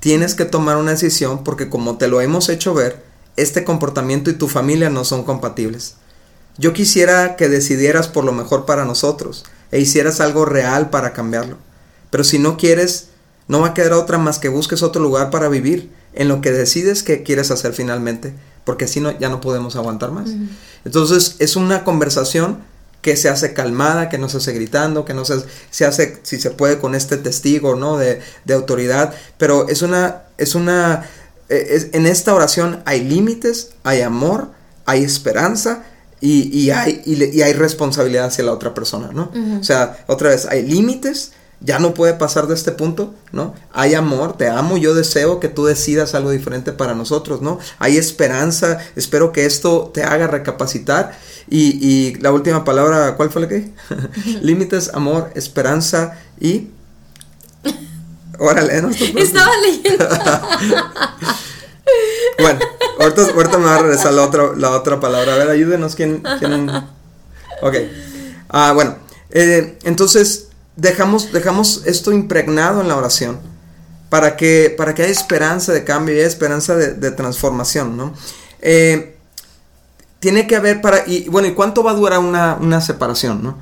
[0.00, 3.09] Tienes que tomar una decisión porque como te lo hemos hecho ver,
[3.42, 5.94] este comportamiento y tu familia no son compatibles.
[6.58, 11.56] Yo quisiera que decidieras por lo mejor para nosotros e hicieras algo real para cambiarlo.
[12.10, 13.08] Pero si no quieres,
[13.48, 16.50] no va a quedar otra más que busques otro lugar para vivir en lo que
[16.50, 20.30] decides que quieres hacer finalmente, porque si no ya no podemos aguantar más.
[20.84, 22.58] Entonces es una conversación
[23.00, 26.38] que se hace calmada, que no se hace gritando, que no se, se hace, si
[26.38, 27.96] se puede, con este testigo, ¿no?
[27.96, 31.08] De, de autoridad, pero es una, es una,
[31.50, 34.50] e, en esta oración hay límites, hay amor,
[34.86, 35.84] hay esperanza
[36.20, 39.30] y, y hay, y, hay responsabilidad hacia la otra persona, ¿no?
[39.58, 43.54] O sea, otra vez, hay límites, ya no puede pasar de este punto, ¿no?
[43.72, 47.58] Hay amor, te amo, yo deseo que tú decidas algo diferente para nosotros, ¿no?
[47.78, 51.12] Hay esperanza, espero que esto te haga recapacitar.
[51.48, 53.70] Y, y la última palabra, ¿cuál fue la que?
[54.42, 56.68] Límites, amor, esperanza y...
[58.40, 58.88] Órale, ¿no?
[59.16, 60.08] Estaba leyendo.
[62.40, 62.58] bueno,
[62.98, 65.34] ahorita, ahorita, me va a regresar la otra, la otra palabra.
[65.34, 66.22] A ver, ayúdenos, ¿quién?
[66.38, 66.70] quién?
[67.62, 67.74] Ok.
[68.48, 68.96] Ah, bueno,
[69.30, 73.38] eh, entonces dejamos, dejamos esto impregnado en la oración
[74.08, 78.14] para que, para que haya esperanza de cambio y haya esperanza de, transformación, ¿no?
[78.62, 79.16] Eh,
[80.18, 83.58] tiene que haber para, y bueno, ¿y cuánto va a durar una, separación, no?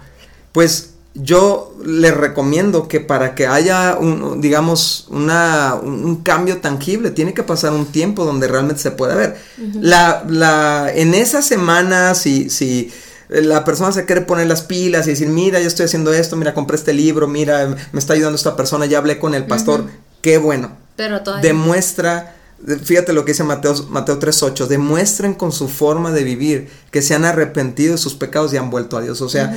[0.53, 7.35] Pues yo le recomiendo que para que haya un, digamos, una, un, cambio tangible, tiene
[7.35, 9.37] que pasar un tiempo donde realmente se pueda ver.
[9.81, 12.93] la, la, en esa semana, si, si,
[13.29, 16.55] la persona se quiere poner las pilas y decir, mira, yo estoy haciendo esto, mira,
[16.55, 19.87] compré este libro, mira, me está ayudando esta persona, ya hablé con el pastor,
[20.23, 20.77] qué bueno.
[20.97, 21.49] Pero todavía.
[21.49, 22.37] Demuestra,
[22.83, 27.15] fíjate lo que dice Mateo, Mateo 3.8, demuestren con su forma de vivir que se
[27.15, 29.21] han arrepentido de sus pecados y han vuelto a Dios.
[29.21, 29.55] O sea,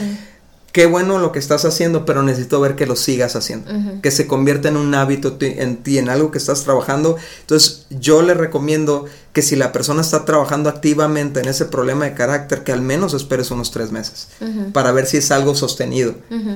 [0.71, 4.27] qué bueno lo que estás haciendo, pero necesito ver que lo sigas haciendo, que se
[4.27, 7.17] convierta en un hábito en ti, en algo que estás trabajando.
[7.41, 12.13] Entonces, yo le recomiendo que si la persona está trabajando activamente en ese problema de
[12.13, 14.27] carácter, que al menos esperes unos tres meses
[14.73, 16.15] para ver si es algo sostenido,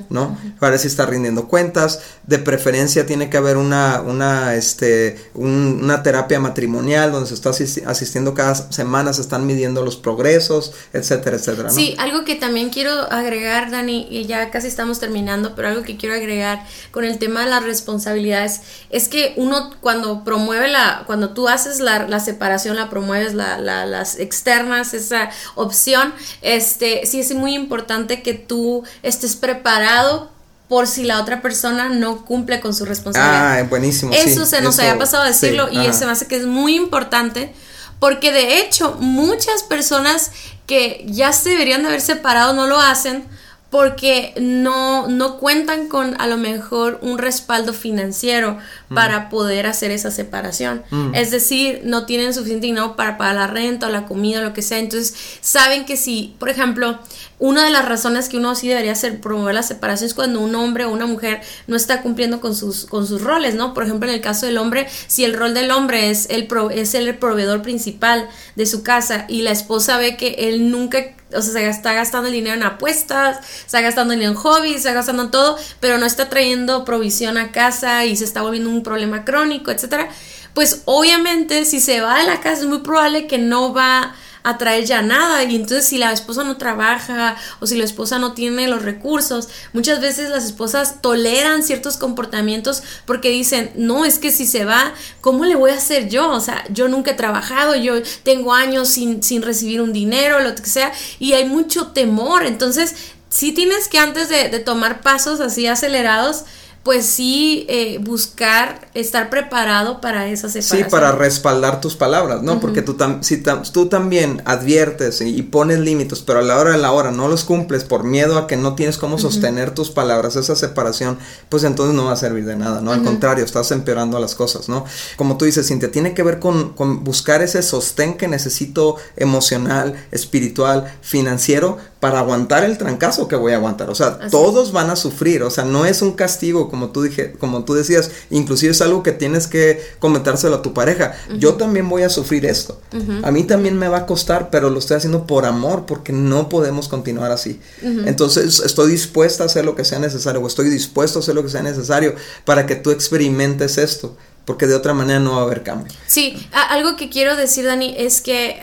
[0.10, 0.38] ¿no?
[0.60, 2.02] Para ver si está rindiendo cuentas.
[2.28, 8.34] De preferencia tiene que haber una, una, este, una terapia matrimonial donde se está asistiendo
[8.34, 11.70] cada semana, se están midiendo los progresos, etcétera, etcétera.
[11.70, 15.96] Sí, algo que también quiero agregar, Dani, y ya casi estamos terminando, pero algo que
[15.96, 21.30] quiero agregar con el tema de las responsabilidades es que uno cuando promueve la, cuando
[21.30, 27.34] tú haces la, la separación, la promueves, la, las externas, esa opción, este, sí es
[27.34, 30.32] muy importante que tú estés preparado
[30.68, 33.60] por si la otra persona no cumple con su responsabilidad.
[33.60, 34.12] Ah, buenísimo.
[34.14, 37.54] Eso se nos había pasado a decirlo y eso me hace que es muy importante
[38.00, 40.32] porque de hecho muchas personas
[40.66, 43.26] que ya se deberían de haber separado no lo hacen
[43.70, 48.58] porque no, no cuentan con a lo mejor un respaldo financiero
[48.90, 48.94] mm.
[48.94, 50.84] para poder hacer esa separación.
[50.92, 51.14] Mm.
[51.14, 54.54] Es decir, no tienen suficiente dinero para pagar la renta o la comida o lo
[54.54, 54.80] que sea.
[54.80, 57.00] Entonces, saben que si, por ejemplo,
[57.38, 60.56] una de las razones que uno sí debería hacer promover la separación es cuando un
[60.56, 63.74] hombre o una mujer no está cumpliendo con sus, con sus roles, ¿no?
[63.74, 66.96] Por ejemplo, en el caso del hombre, si el rol del hombre es el, es
[66.96, 71.54] el proveedor principal de su casa y la esposa ve que él nunca o sea,
[71.54, 75.58] se está gastando el dinero en apuestas, está gastando en hobbies, está gastando en todo,
[75.80, 80.10] pero no está trayendo provisión a casa y se está volviendo un problema crónico, etcétera.
[80.54, 84.86] Pues obviamente si se va de la casa es muy probable que no va atraer
[84.86, 85.44] ya nada.
[85.44, 89.50] Y entonces si la esposa no trabaja o si la esposa no tiene los recursos,
[89.74, 94.94] muchas veces las esposas toleran ciertos comportamientos porque dicen, no, es que si se va,
[95.20, 96.30] ¿cómo le voy a hacer yo?
[96.30, 100.54] O sea, yo nunca he trabajado, yo tengo años sin, sin recibir un dinero, lo
[100.54, 102.46] que sea, y hay mucho temor.
[102.46, 102.96] Entonces,
[103.30, 106.46] si tienes que antes de, de tomar pasos así acelerados,
[106.86, 110.84] pues sí eh, buscar estar preparado para esa separación.
[110.84, 112.60] Sí, para respaldar tus palabras, ¿no?
[112.60, 113.44] Porque tú, si
[113.74, 117.44] tú también adviertes y, pones límites, pero a la hora de la hora no los
[117.44, 121.18] cumples por miedo a que no tienes cómo sostener tus palabras, esa separación,
[121.50, 122.92] pues entonces no va a servir de nada, ¿no?
[122.92, 124.86] Al contrario, estás empeorando las cosas, ¿no?
[125.18, 129.96] Como tú dices, Cintia, tiene que ver con, con buscar ese sostén que necesito emocional,
[130.12, 133.90] espiritual, financiero, para aguantar el trancazo que voy a aguantar.
[133.90, 135.42] O sea, todos van a sufrir.
[135.42, 139.02] O sea, no es un castigo, como tú dije, como tú decías, inclusive es algo
[139.02, 141.16] que tienes que comentárselo a tu pareja.
[141.40, 142.80] Yo también voy a sufrir esto.
[143.24, 146.48] A mí también me va a costar, pero lo estoy haciendo por amor, porque no
[146.48, 147.60] podemos continuar así.
[147.82, 151.42] Entonces, estoy dispuesta a hacer lo que sea necesario, o estoy dispuesto a hacer lo
[151.42, 152.14] que sea necesario
[152.44, 155.92] para que tú experimentes esto porque de otra manera no va a haber cambio.
[156.08, 158.60] Sí, algo que quiero decir, Dani, es que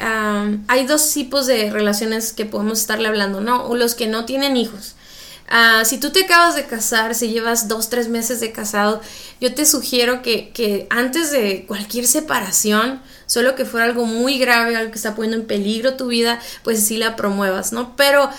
[0.69, 3.75] hay dos tipos de relaciones que podemos estarle hablando, ¿no?
[3.75, 4.95] Los que no tienen hijos.
[5.55, 9.03] Ah, si tú te acabas de casar, si llevas dos, tres meses de casado,
[9.39, 14.77] yo te sugiero que, que antes de cualquier separación, solo que fuera algo muy grave,
[14.77, 17.95] algo que está poniendo en peligro tu vida, pues sí la promuevas, ¿no?
[17.97, 18.31] Pero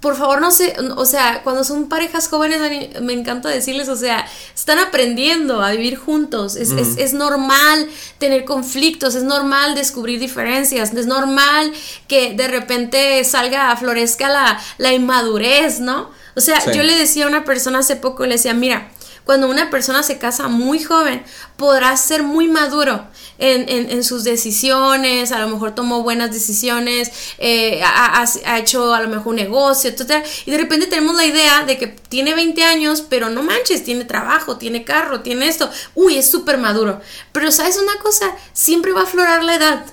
[0.00, 2.58] por favor, no sé, o sea, cuando son parejas jóvenes,
[3.02, 9.14] me encanta decirles, o sea, están aprendiendo a vivir juntos, es, es, normal tener conflictos,
[9.14, 11.72] es normal descubrir diferencias, es normal
[12.08, 16.10] que de repente salga, florezca la, la inmadurez, ¿no?
[16.34, 18.90] O sea, yo le decía a una persona hace poco, le decía, mira,
[19.30, 21.22] cuando una persona se casa muy joven,
[21.56, 23.06] podrá ser muy maduro
[23.38, 29.28] en, sus decisiones, a lo mejor tomó buenas decisiones, eh, ha, hecho a lo mejor
[29.28, 30.26] un negocio, etc.
[30.46, 34.04] Y de repente tenemos la idea de que tiene 20 años, pero no manches, tiene
[34.04, 35.70] trabajo, tiene carro, tiene esto.
[35.94, 37.00] Uy, es súper maduro.
[37.30, 39.84] Pero sabes una cosa, siempre va a aflorar la edad.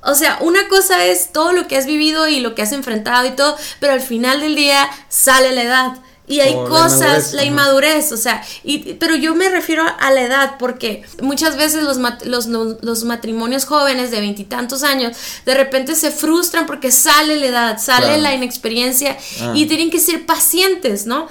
[0.00, 3.26] O sea, una cosa es todo lo que has vivido y lo que has enfrentado
[3.26, 6.07] y todo, pero al final del día sale la edad.
[6.28, 10.56] Y hay cosas, la inmadurez, o sea, y, pero yo me refiero a la edad
[10.58, 12.46] porque muchas veces los, los,
[12.82, 18.18] los matrimonios jóvenes de veintitantos años de repente se frustran porque sale la edad, sale
[18.18, 19.52] la inexperiencia ah.
[19.54, 21.28] y tienen que ser pacientes, ¿no?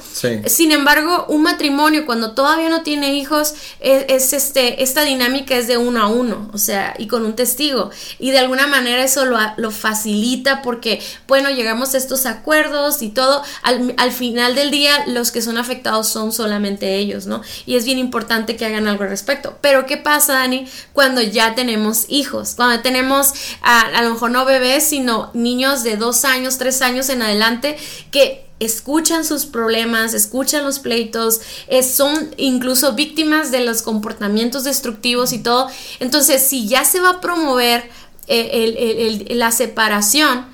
[0.47, 5.77] Sin embargo, un matrimonio cuando todavía no tiene hijos es, este, esta dinámica es de
[5.77, 7.91] uno a uno, o sea, y con un testigo.
[8.19, 13.09] Y de alguna manera eso lo, lo facilita porque, bueno, llegamos a estos acuerdos y
[13.09, 17.41] todo, al, al final del día los que son afectados son solamente ellos, ¿no?
[17.65, 19.57] Y es bien importante que hagan algo al respecto.
[19.61, 22.53] Pero ¿qué pasa, Dani, cuando ya tenemos hijos?
[22.55, 27.21] Cuando tenemos a, lo mejor no bebés, sino niños de dos años, tres años en
[27.21, 27.77] adelante
[28.11, 31.41] que escuchan sus problemas, escuchan los pleitos,
[31.83, 35.69] son incluso víctimas de los comportamientos destructivos y todo.
[35.99, 37.89] Entonces, si ya se va a promover
[38.27, 40.47] eh, la separación,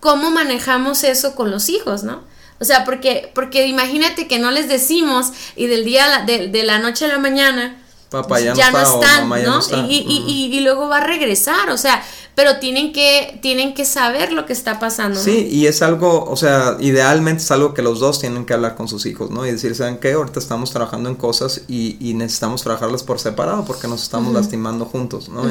[0.00, 2.35] ¿cómo manejamos eso con los hijos, no?
[2.58, 6.78] O sea, porque, porque imagínate que no les decimos y del día, de, de la
[6.78, 9.60] noche a la mañana, Papá ya, no, están, ¿no?
[9.88, 12.04] Y, y, y, luego va a regresar, o sea,
[12.36, 15.18] pero tienen que, tienen que saber lo que está pasando.
[15.18, 18.74] Sí, y es algo, o sea, idealmente es algo que los dos tienen que hablar
[18.74, 19.46] con sus hijos, ¿no?
[19.46, 20.12] Y decir, ¿saben qué?
[20.12, 24.84] Ahorita estamos trabajando en cosas y, y necesitamos trabajarlas por separado porque nos estamos lastimando
[24.84, 25.44] juntos, ¿no?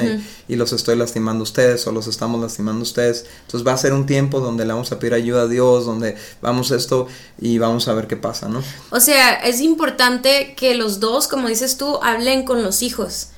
[0.48, 3.26] y, los estoy lastimando ustedes o los estamos lastimando ustedes.
[3.42, 6.16] Entonces va a ser un tiempo donde le vamos a pedir ayuda a Dios, donde
[6.40, 7.08] vamos esto
[7.42, 8.62] y vamos a ver qué pasa, ¿no?
[8.92, 13.30] O sea, es importante que los dos, como dices tú, hablen con los hijos.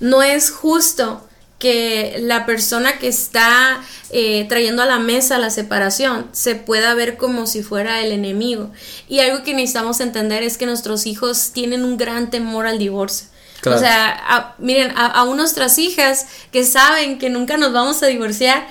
[0.00, 1.22] No es justo
[1.58, 7.16] que la persona que está eh, trayendo a la mesa la separación se pueda ver
[7.16, 8.70] como si fuera el enemigo.
[9.08, 13.28] Y algo que necesitamos entender es que nuestros hijos tienen un gran temor al divorcio.
[13.64, 18.66] O sea, miren, a, a nuestras hijas que saben que nunca nos vamos a divorciar,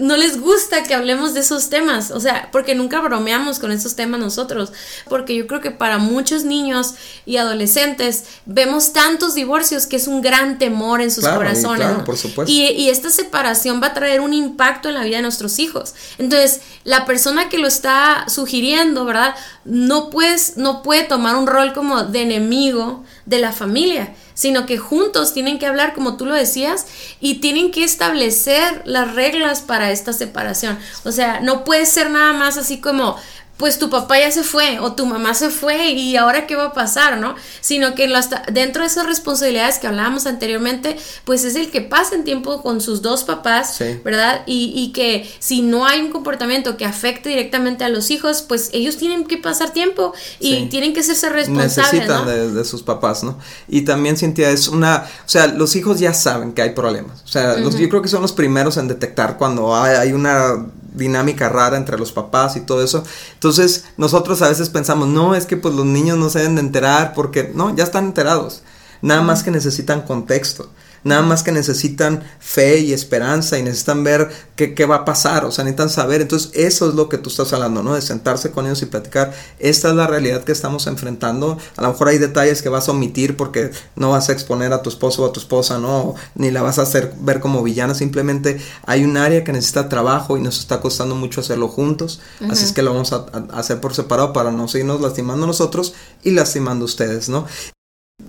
[0.00, 3.94] no les gusta que hablemos de esos temas, o sea, porque nunca bromeamos con esos
[3.96, 4.72] temas nosotros,
[5.08, 6.94] porque yo creo que para muchos niños
[7.26, 11.86] y adolescentes vemos tantos divorcios que es un gran temor en sus corazones.
[11.86, 12.52] Claro, por supuesto.
[12.52, 15.94] Y, y, esta separación va a traer un impacto en la vida de nuestros hijos.
[16.18, 19.34] Entonces, la persona que lo está sugiriendo, ¿verdad?
[19.64, 24.78] No, puedes, no puede tomar un rol como de enemigo de la familia sino que
[24.78, 26.86] juntos tienen que hablar, como tú lo decías,
[27.18, 30.78] y tienen que establecer las reglas para esta separación.
[31.02, 33.16] O sea, no puede ser nada más así como,
[33.58, 36.66] pues tu papá ya se fue o tu mamá se fue y ahora qué va
[36.66, 37.34] a pasar, ¿no?
[37.60, 38.08] Sino que
[38.52, 43.02] dentro de esas responsabilidades que hablábamos anteriormente, pues es el que pasen tiempo con sus
[43.02, 44.42] dos papás, ¿verdad?
[44.46, 48.96] Y, que si no hay un comportamiento que afecte directamente a los hijos, pues ellos
[48.96, 51.92] tienen que pasar tiempo y tienen que ser responsables.
[51.92, 53.38] Necesitan de, sus papás, ¿no?
[53.66, 57.28] Y también, Cintia, es una, o sea, los hijos ya saben que hay problemas, o
[57.28, 60.54] sea, los, yo creo que son los primeros en detectar cuando hay una
[60.98, 63.04] dinámica rara entre los papás y todo eso.
[63.34, 66.60] Entonces, nosotros a veces pensamos, no, es que pues los niños no se deben de
[66.60, 68.62] enterar porque, no, ya están enterados.
[69.00, 70.68] Nada más que necesitan contexto
[71.04, 75.44] nada más que necesitan fe y esperanza y necesitan ver qué, qué, va a pasar,
[75.44, 76.20] o sea, necesitan saber.
[76.20, 77.94] Entonces, eso es lo que tú estás hablando, ¿no?
[77.94, 79.32] De sentarse con ellos y platicar.
[79.58, 81.58] Esta es la realidad que estamos enfrentando.
[81.76, 84.82] A lo mejor hay detalles que vas a omitir porque no vas a exponer a
[84.82, 86.14] tu esposo o a tu esposa, ¿no?
[86.34, 90.36] Ni la vas a hacer ver como villana, simplemente hay un área que necesita trabajo
[90.36, 92.20] y nos está costando mucho hacerlo juntos.
[92.50, 95.94] Así es que lo vamos a, a hacer por separado para no seguirnos lastimando nosotros
[96.22, 97.46] y lastimando ustedes, ¿no?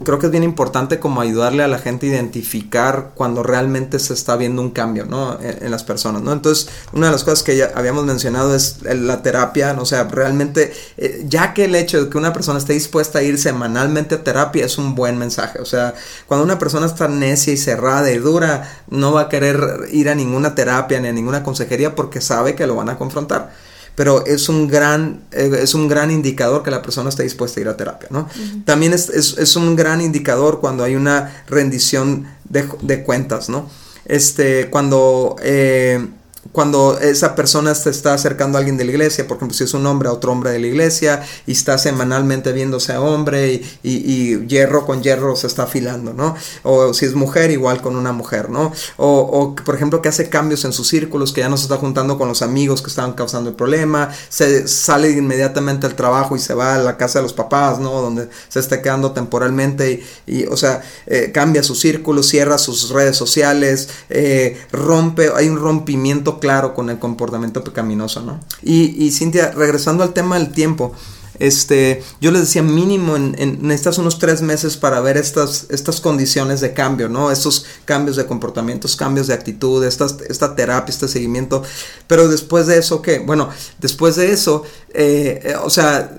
[0.04, 4.14] Creo que es bien importante como ayudarle a la gente a identificar cuando realmente se
[4.14, 5.38] está viendo un cambio, ¿no?
[5.42, 6.32] En, las personas, ¿no?
[6.32, 9.84] Entonces, una de las cosas que ya habíamos mencionado es la terapia, ¿no?
[9.84, 13.24] o sea, realmente, eh, ya que el hecho de que una persona esté dispuesta a
[13.24, 15.94] ir semanalmente a terapia es un buen mensaje, o sea,
[16.28, 20.16] cuando una persona está necia y cerrada y dura, no va a querer ir a
[20.16, 23.52] ninguna terapia ni a ninguna consejería porque sabe que lo van a confrontar.
[24.00, 27.64] Pero es un gran, eh, es un gran indicador que la persona está dispuesta a
[27.64, 28.30] ir a terapia, ¿no?
[28.64, 33.70] También es, es, un gran indicador cuando hay una rendición de, de cuentas, ¿no?
[34.06, 35.36] Este, cuando...
[35.44, 36.08] Eh,
[36.52, 39.74] cuando esa persona se está acercando a alguien de la iglesia, por ejemplo, si es
[39.74, 44.48] un hombre a otro hombre de la iglesia y está semanalmente viéndose a hombre y,
[44.48, 46.36] hierro con hierro se está afilando, ¿no?
[46.64, 48.72] O si es mujer, igual con una mujer, ¿no?
[48.98, 52.18] O, por ejemplo, que hace cambios en sus círculos, que ya no se está juntando
[52.18, 56.54] con los amigos que estaban causando el problema, se sale inmediatamente al trabajo y se
[56.54, 58.02] va a la casa de los papás, ¿no?
[58.02, 63.18] Donde se está quedando temporalmente y, o sea, eh, cambia su círculo, cierra sus redes
[63.18, 68.40] sociales, eh, rompe, hay un rompimiento claro con el comportamiento pecaminoso, ¿no?
[68.62, 70.94] Y, Cintia, regresando al tema del tiempo,
[71.40, 76.02] este, yo les decía mínimo en, en, necesitas unos tres meses para ver estas, estas
[76.02, 77.32] condiciones de cambio, ¿no?
[77.32, 81.64] Estos cambios de comportamientos, cambios de actitud, esta, esta terapia, este seguimiento.
[82.08, 83.20] Pero después de eso, ¿qué?
[83.20, 84.64] Bueno, después de eso,
[84.94, 86.12] eh, eh, o sea,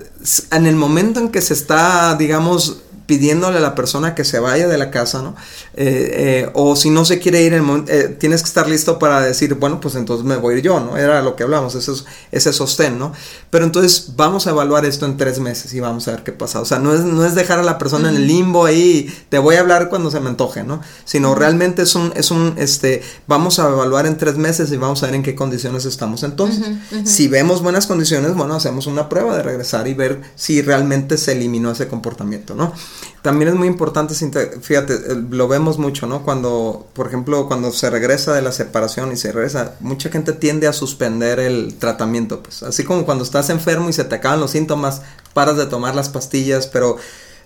[0.51, 2.77] en el momento en que se está, digamos,
[3.11, 5.35] pidiéndole a la persona que se vaya de la casa, ¿no?
[5.73, 9.53] Eh, eh, o si no se quiere ir, eh, tienes que estar listo para decir,
[9.53, 10.97] bueno, pues entonces me voy a ir yo, ¿no?
[10.97, 11.93] Era lo que hablamos, ese,
[12.31, 13.13] ese sostén, ¿no?
[13.49, 16.59] Pero entonces vamos a evaluar esto en tres meses y vamos a ver qué pasa.
[16.59, 19.39] O sea, no es, no es dejar a la persona en el limbo ahí, te
[19.39, 20.81] voy a hablar cuando se me antoje, ¿no?
[21.05, 25.01] Sino realmente es un, es un, este, vamos a evaluar en tres meses y vamos
[25.03, 26.65] a ver en qué condiciones estamos entonces.
[27.05, 31.31] Si vemos buenas condiciones, bueno, hacemos una prueba de regresar y ver si realmente se
[31.31, 32.73] eliminó ese comportamiento, ¿no?
[33.21, 34.15] También es muy importante,
[34.61, 34.99] fíjate,
[35.29, 36.23] lo vemos mucho, ¿no?
[36.23, 40.67] Cuando, por ejemplo, cuando se regresa de la separación y se regresa, mucha gente tiende
[40.67, 44.51] a suspender el tratamiento, pues así como cuando estás enfermo y se te acaban los
[44.51, 45.01] síntomas,
[45.33, 46.97] paras de tomar las pastillas, pero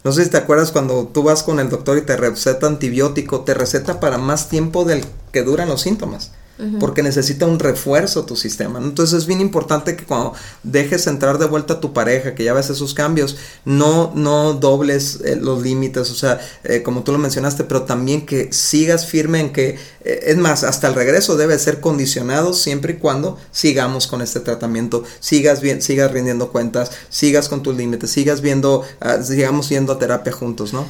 [0.03, 3.41] no sé si te acuerdas cuando tú vas con el doctor y te receta antibiótico,
[3.41, 6.31] te receta para más tiempo del que duran los síntomas
[6.79, 8.79] porque necesita un refuerzo tu sistema.
[8.79, 10.33] Entonces es bien importante que cuando
[10.63, 13.35] dejes entrar de vuelta a tu pareja, que ya ves esos cambios,
[13.65, 18.25] no, no dobles eh, los límites, o sea, eh, como tú lo mencionaste, pero también
[18.25, 22.93] que sigas firme en que, eh, es más, hasta el regreso debe ser condicionado siempre
[22.93, 28.11] y cuando sigamos con este tratamiento, sigas bien, sigas rindiendo cuentas, sigas con tus límites,
[28.11, 30.85] sigas viendo, uh, sigamos yendo a terapia juntos, ¿no?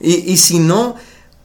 [0.00, 0.96] Y, y si no,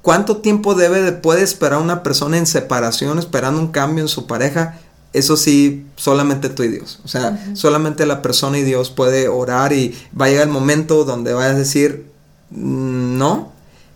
[0.06, 4.28] ¿Cuánto tiempo debe de, puede esperar una persona en separación esperando un cambio en su
[4.28, 4.80] pareja?
[5.14, 7.00] Eso sí, solamente tú y Dios.
[7.04, 11.06] O sea, solamente la persona y Dios puede orar y va a llegar el momento
[11.06, 12.06] donde vayas a decir
[12.52, 13.52] mm, no.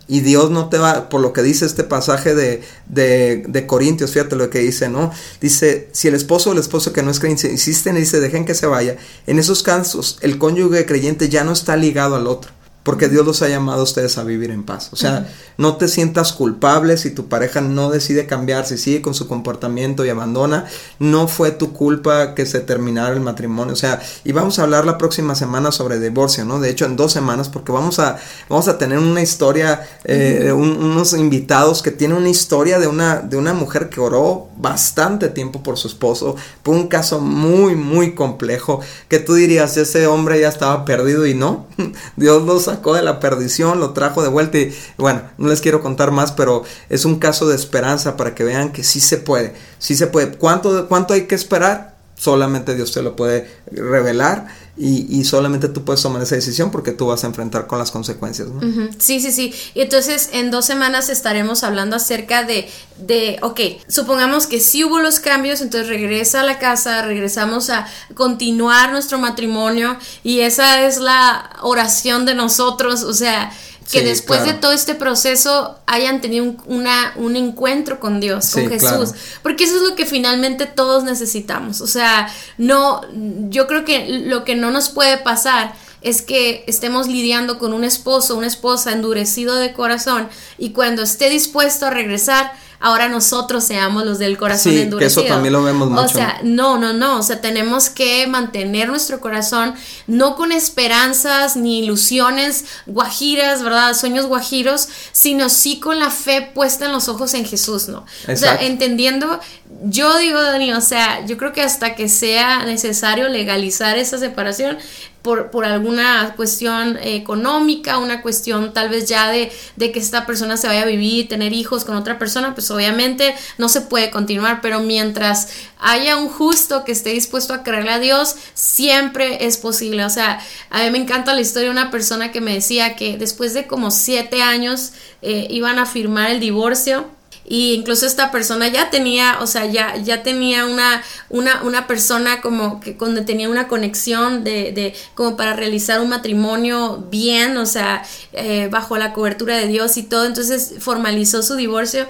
[0.08, 4.10] Y Dios no te va, por lo que dice este pasaje de, de, de Corintios,
[4.10, 5.12] fíjate lo que dice, ¿no?
[5.40, 8.44] Dice, si el esposo o el esposo que no es creyente insisten y dice, dejen
[8.44, 8.96] que se vaya,
[9.28, 12.50] en esos casos el cónyuge creyente ya no está ligado al otro
[12.90, 14.88] porque Dios los ha llamado a ustedes a vivir en paz.
[14.90, 15.28] O sea,
[15.58, 20.04] no te sientas culpable si tu pareja no decide cambiar, si sigue con su comportamiento
[20.04, 20.66] y abandona.
[20.98, 23.74] No fue tu culpa que se terminara el matrimonio.
[23.74, 26.58] O sea, y vamos a hablar la próxima semana sobre divorcio, ¿no?
[26.58, 28.18] De hecho, en dos semanas, porque vamos a,
[28.48, 33.36] vamos a tener una historia, eh, unos invitados que tienen una historia de una, de
[33.36, 36.34] una mujer que oró bastante tiempo por su esposo.
[36.64, 41.34] Fue un caso muy, muy complejo, que tú dirías, ese hombre ya estaba perdido y
[41.34, 41.66] no.
[42.16, 45.82] Dios los sacó de la perdición, lo trajo de vuelta y bueno, no les quiero
[45.82, 49.54] contar más, pero es un caso de esperanza para que vean que sí se puede,
[49.78, 50.32] sí se puede.
[50.38, 51.99] ¿Cuánto, cuánto hay que esperar?
[52.20, 57.06] Solamente Dios te lo puede revelar y, solamente tú puedes tomar esa decisión porque tú
[57.06, 58.48] vas a enfrentar con las consecuencias.
[58.48, 58.60] ¿no?
[58.98, 59.54] Sí, sí, sí.
[59.74, 62.68] Y entonces en dos semanas estaremos hablando acerca de,
[62.98, 67.86] de, ok, supongamos que sí hubo los cambios, entonces regresa a la casa, regresamos a
[68.14, 73.50] continuar nuestro matrimonio y esa es la oración de nosotros, o sea,
[73.90, 78.68] que después de todo este proceso hayan tenido un, una, un encuentro con Dios, con
[78.68, 79.10] Jesús,
[79.42, 82.28] porque eso es lo que finalmente todos necesitamos, o sea,
[82.58, 83.02] no,
[83.48, 87.84] yo creo que lo que no nos puede pasar es que estemos lidiando con un
[87.84, 94.04] esposo, una esposa endurecido de corazón y cuando esté dispuesto a regresar, ahora nosotros seamos
[94.06, 95.22] los del corazón sí, endurecido.
[95.22, 96.02] Que eso también lo vemos mucho.
[96.02, 99.74] O sea, no, no, no, o sea, tenemos que mantener nuestro corazón
[100.06, 103.94] no con esperanzas ni ilusiones guajiras, ¿verdad?
[103.94, 108.06] Sueños guajiros, sino sí con la fe puesta en los ojos en Jesús, ¿no?
[108.26, 109.38] O sea, entendiendo,
[109.84, 114.78] yo digo, Dani, o sea, yo creo que hasta que sea necesario legalizar esa separación,
[115.22, 120.56] por, por, alguna cuestión económica, una cuestión tal vez ya de, de, que esta persona
[120.56, 124.60] se vaya a vivir, tener hijos con otra persona, pues obviamente no se puede continuar,
[124.60, 125.48] pero mientras
[125.78, 130.04] haya un justo que esté dispuesto a creerle a Dios, siempre es posible.
[130.04, 130.40] O sea,
[130.70, 133.66] a mí me encanta la historia de una persona que me decía que después de
[133.66, 134.92] como siete años
[135.22, 137.06] eh, iban a firmar el divorcio
[137.50, 142.40] y incluso esta persona ya tenía, o sea, ya, ya tenía una, una, una persona
[142.42, 147.66] como que cuando tenía una conexión de, de como para realizar un matrimonio bien, o
[147.66, 152.06] sea, eh, bajo la cobertura de Dios y todo, entonces formalizó su divorcio.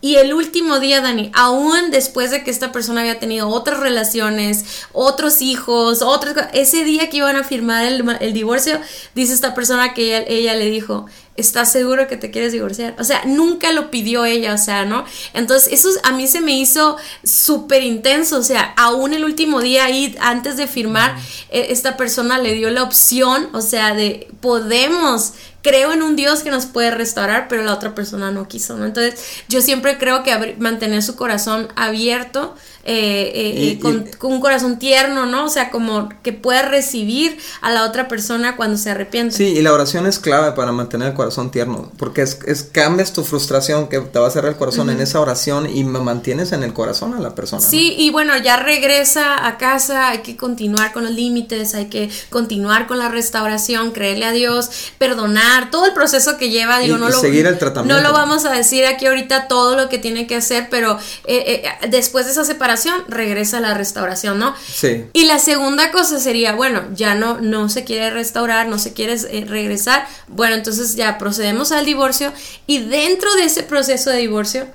[0.00, 4.64] Y el último día, Dani, aún después de que esta persona había tenido otras relaciones,
[4.92, 8.80] otros hijos, otras ese día que iban a firmar el, el divorcio,
[9.14, 11.06] dice esta persona que ella, ella, le dijo,
[11.36, 12.94] ¿estás seguro que te quieres divorciar?
[12.98, 15.04] O sea, nunca lo pidió ella, o sea, ¿no?
[15.34, 19.86] Entonces, eso a mí se me hizo súper intenso, o sea, aún el último día
[19.86, 21.16] ahí, antes de firmar,
[21.50, 26.42] e, esta persona le dio la opción, o sea, de podemos creo en un Dios
[26.42, 28.84] que nos puede restaurar, pero la otra persona no quiso, ¿no?
[28.84, 35.24] Entonces, yo siempre creo que mantener su corazón abierto eh, eh, con, un corazón tierno,
[35.24, 35.44] ¿no?
[35.44, 39.36] O sea, como que pueda recibir a la otra persona cuando se arrepiente.
[39.36, 43.12] Sí, y la oración es clave para mantener el corazón tierno, porque es, es cambias
[43.12, 46.64] tu frustración que te va a cerrar el corazón en esa oración y mantienes en
[46.64, 47.62] el corazón a la persona.
[47.62, 52.10] Sí, y bueno, ya regresa a casa, hay que continuar con los límites, hay que
[52.30, 57.08] continuar con la restauración, creerle a Dios, perdonar, todo el proceso que lleva, digo, no
[57.08, 58.02] lo seguir el tratamiento.
[58.02, 61.64] No lo vamos a decir aquí ahorita todo lo que tiene que hacer, pero eh,
[61.88, 62.71] después de esa separación
[63.08, 64.54] regresa a la restauración, ¿no?
[64.56, 65.06] Sí.
[65.12, 69.14] Y la segunda cosa sería, bueno, ya no, no se quiere restaurar, no se quiere
[69.14, 72.32] eh, regresar, bueno, entonces ya procedemos al divorcio
[72.66, 74.66] y dentro de ese proceso de divorcio,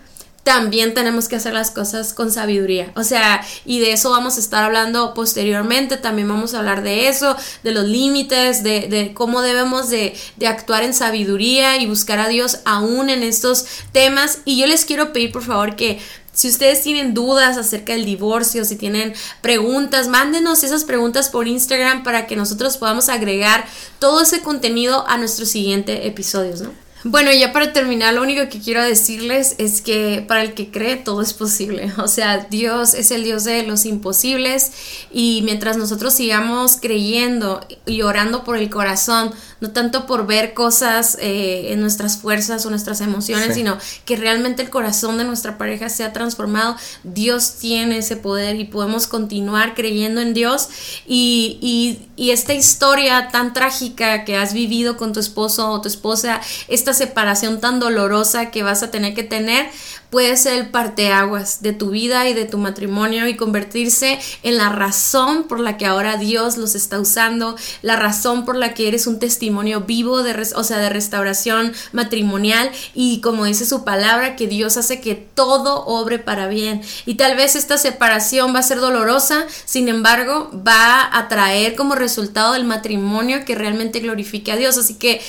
[0.47, 2.93] también tenemos que hacer las cosas con sabiduría.
[2.95, 5.97] O sea, y de eso vamos a estar hablando posteriormente.
[5.97, 10.47] También vamos a hablar de eso, de los límites, de, de cómo debemos de, de,
[10.47, 14.39] actuar en sabiduría y buscar a Dios aún en estos temas.
[14.45, 15.99] Y yo les quiero pedir, por favor, que
[16.37, 22.03] si ustedes tienen dudas acerca del divorcio, si tienen preguntas, mándenos esas preguntas por Instagram
[22.03, 23.65] para que nosotros podamos agregar
[23.97, 26.69] todo ese contenido a nuestros siguientes episodios, ¿no?
[27.03, 30.95] Bueno, ya para terminar, lo único que quiero decirles es que para el que cree
[30.95, 31.91] todo es posible.
[31.97, 34.71] O sea, Dios es el Dios de los imposibles
[35.11, 41.17] y mientras nosotros sigamos creyendo y orando por el corazón, no tanto por ver cosas
[41.19, 45.89] eh, en nuestras fuerzas o nuestras emociones, sino que realmente el corazón de nuestra pareja
[45.89, 50.69] sea transformado, Dios tiene ese poder y podemos continuar creyendo en Dios.
[51.07, 55.87] Y, y, y esta historia tan trágica que has vivido con tu esposo o tu
[55.87, 59.67] esposa, esta separación tan dolorosa que vas a tener que tener,
[60.09, 64.69] puede ser el parteaguas de tu vida y de tu matrimonio y convertirse en la
[64.69, 69.07] razón por la que ahora Dios los está usando, la razón por la que eres
[69.07, 74.47] un testimonio vivo de, o sea, de restauración matrimonial y como dice su palabra, que
[74.47, 76.81] Dios hace que todo obre para bien.
[77.05, 81.95] Y tal vez esta separación va a ser dolorosa, sin embargo, va a traer como
[81.95, 84.77] resultado el matrimonio que realmente glorifique a Dios.
[84.77, 85.21] Así que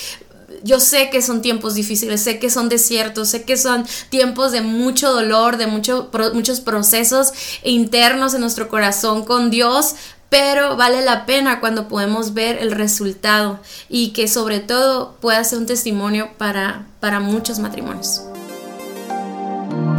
[0.63, 4.61] yo sé que son tiempos difíciles, sé que son desiertos, sé que son tiempos de
[4.61, 7.33] mucho dolor, de mucho, muchos procesos
[7.63, 9.95] internos en nuestro corazón con Dios,
[10.29, 15.59] pero vale la pena cuando podemos ver el resultado y que sobre todo pueda ser
[15.59, 18.23] un testimonio para, para muchos matrimonios.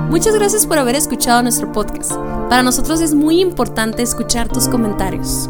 [0.09, 2.13] Muchas gracias por haber escuchado nuestro podcast.
[2.49, 5.49] Para nosotros es muy importante escuchar tus comentarios.